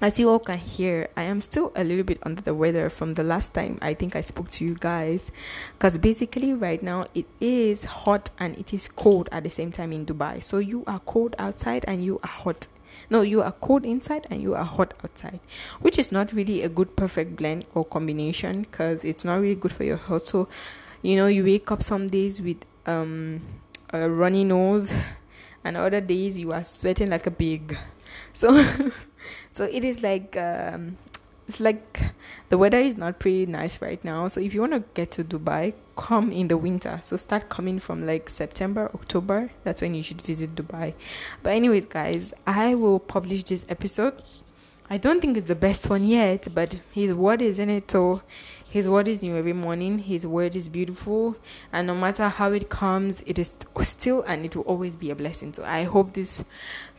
as 0.00 0.20
you 0.20 0.30
all 0.30 0.38
can 0.38 0.58
hear, 0.58 1.08
I 1.16 1.24
am 1.24 1.40
still 1.40 1.72
a 1.74 1.82
little 1.82 2.04
bit 2.04 2.18
under 2.22 2.40
the 2.40 2.54
weather 2.54 2.88
from 2.88 3.14
the 3.14 3.24
last 3.24 3.52
time 3.52 3.76
I 3.82 3.92
think 3.92 4.14
I 4.14 4.20
spoke 4.20 4.50
to 4.50 4.64
you 4.64 4.76
guys. 4.78 5.32
Because 5.72 5.98
basically, 5.98 6.54
right 6.54 6.80
now 6.80 7.06
it 7.12 7.26
is 7.40 7.84
hot 7.84 8.30
and 8.38 8.56
it 8.56 8.72
is 8.72 8.86
cold 8.86 9.28
at 9.32 9.42
the 9.42 9.50
same 9.50 9.72
time 9.72 9.92
in 9.92 10.06
Dubai. 10.06 10.42
So, 10.44 10.58
you 10.58 10.84
are 10.86 11.00
cold 11.00 11.34
outside 11.40 11.84
and 11.88 12.04
you 12.04 12.20
are 12.22 12.28
hot. 12.28 12.68
No, 13.10 13.22
you 13.22 13.42
are 13.42 13.52
cold 13.52 13.84
inside 13.84 14.28
and 14.30 14.40
you 14.40 14.54
are 14.54 14.64
hot 14.64 14.94
outside, 15.02 15.40
which 15.80 15.98
is 15.98 16.12
not 16.12 16.32
really 16.32 16.62
a 16.62 16.68
good 16.68 16.94
perfect 16.94 17.34
blend 17.34 17.64
or 17.74 17.84
combination 17.84 18.62
because 18.62 19.04
it's 19.04 19.24
not 19.24 19.40
really 19.40 19.56
good 19.56 19.72
for 19.72 19.82
your 19.82 19.96
health. 19.96 20.26
So, 20.26 20.48
you 21.02 21.16
know, 21.16 21.26
you 21.26 21.42
wake 21.42 21.72
up 21.72 21.82
some 21.82 22.06
days 22.06 22.40
with 22.40 22.58
um, 22.86 23.40
a 23.92 24.08
runny 24.08 24.44
nose 24.44 24.92
and 25.64 25.76
other 25.76 26.00
days 26.00 26.38
you 26.38 26.52
are 26.52 26.64
sweating 26.64 27.10
like 27.10 27.26
a 27.26 27.30
pig. 27.30 27.76
So 28.32 28.64
so 29.50 29.64
it 29.64 29.84
is 29.84 30.02
like 30.02 30.36
um, 30.36 30.96
it's 31.50 31.60
like 31.60 32.00
the 32.48 32.56
weather 32.56 32.80
is 32.80 32.96
not 32.96 33.18
pretty 33.18 33.44
nice 33.46 33.82
right 33.82 34.02
now. 34.04 34.28
So 34.28 34.40
if 34.40 34.54
you 34.54 34.60
want 34.60 34.72
to 34.72 34.84
get 34.94 35.10
to 35.12 35.24
Dubai, 35.24 35.74
come 35.96 36.30
in 36.30 36.48
the 36.48 36.56
winter. 36.56 37.00
So 37.02 37.16
start 37.16 37.48
coming 37.48 37.78
from 37.80 38.06
like 38.06 38.30
September, 38.30 38.90
October. 38.94 39.50
That's 39.64 39.82
when 39.82 39.94
you 39.94 40.02
should 40.02 40.22
visit 40.22 40.54
Dubai. 40.54 40.94
But 41.42 41.50
anyways, 41.54 41.86
guys, 41.86 42.32
I 42.46 42.74
will 42.76 43.00
publish 43.00 43.42
this 43.42 43.66
episode. 43.68 44.22
I 44.88 44.96
don't 44.96 45.20
think 45.20 45.36
it's 45.36 45.48
the 45.48 45.54
best 45.56 45.90
one 45.90 46.04
yet, 46.04 46.48
but 46.54 46.78
his 46.92 47.14
word 47.14 47.42
is 47.42 47.58
in 47.58 47.68
it. 47.68 47.90
So 47.90 48.22
his 48.70 48.88
word 48.88 49.08
is 49.08 49.20
new 49.20 49.36
every 49.36 49.52
morning. 49.52 49.98
His 49.98 50.24
word 50.24 50.54
is 50.54 50.68
beautiful. 50.68 51.36
And 51.72 51.88
no 51.88 51.94
matter 51.96 52.28
how 52.28 52.52
it 52.52 52.68
comes, 52.68 53.20
it 53.26 53.36
is 53.36 53.56
still 53.82 54.22
and 54.22 54.44
it 54.44 54.54
will 54.54 54.62
always 54.62 54.94
be 54.94 55.10
a 55.10 55.16
blessing. 55.16 55.52
So 55.52 55.64
I 55.64 55.82
hope 55.82 56.12
this 56.12 56.44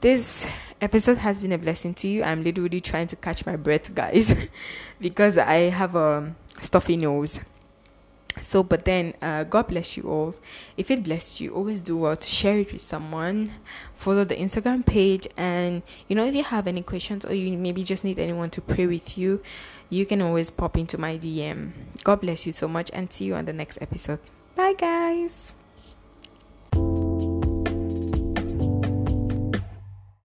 this 0.02 0.50
episode 0.82 1.20
has 1.20 1.40
been 1.40 1.54
a 1.54 1.58
blessing 1.58 1.94
to 1.94 2.10
you. 2.10 2.24
I'm 2.24 2.44
literally 2.44 2.82
trying 2.82 3.08
to 3.08 3.16
catch 3.16 3.46
my 3.46 3.56
breath, 3.56 3.96
guys, 3.96 4.36
because 5.00 5.38
I 5.38 5.70
have 5.70 5.96
a 5.96 6.36
stuffy 6.60 6.98
nose. 6.98 7.40
So, 8.40 8.64
but 8.64 8.86
then, 8.86 9.14
uh, 9.22 9.44
God 9.44 9.68
bless 9.68 9.98
you 9.98 10.04
all. 10.04 10.36
If 10.78 10.90
it 10.90 11.04
blessed 11.04 11.42
you, 11.42 11.54
always 11.54 11.82
do 11.82 11.98
well 11.98 12.16
to 12.16 12.28
share 12.28 12.60
it 12.60 12.72
with 12.72 12.82
someone. 12.82 13.52
Follow 13.94 14.24
the 14.24 14.36
Instagram 14.36 14.86
page, 14.86 15.28
and 15.36 15.84
you 16.08 16.16
know, 16.16 16.26
if 16.26 16.34
you 16.34 16.44
have 16.44 16.68
any 16.68 16.82
questions 16.82 17.26
or 17.26 17.34
you 17.34 17.58
maybe 17.58 17.84
just 17.84 18.04
need 18.04 18.20
anyone 18.20 18.50
to 18.52 18.62
pray 18.62 18.88
with 18.88 19.18
you, 19.18 19.42
you 19.90 20.06
can 20.06 20.22
always 20.22 20.50
pop 20.50 20.78
into 20.78 20.98
my 20.98 21.18
DM. 21.18 21.72
God 22.04 22.22
bless 22.22 22.46
you 22.46 22.52
so 22.52 22.68
much, 22.68 22.90
and 22.94 23.12
see 23.12 23.26
you 23.26 23.36
on 23.36 23.46
the 23.46 23.54
next 23.54 23.78
episode. 23.82 24.20
Bye, 24.56 24.74
guys. 24.74 25.54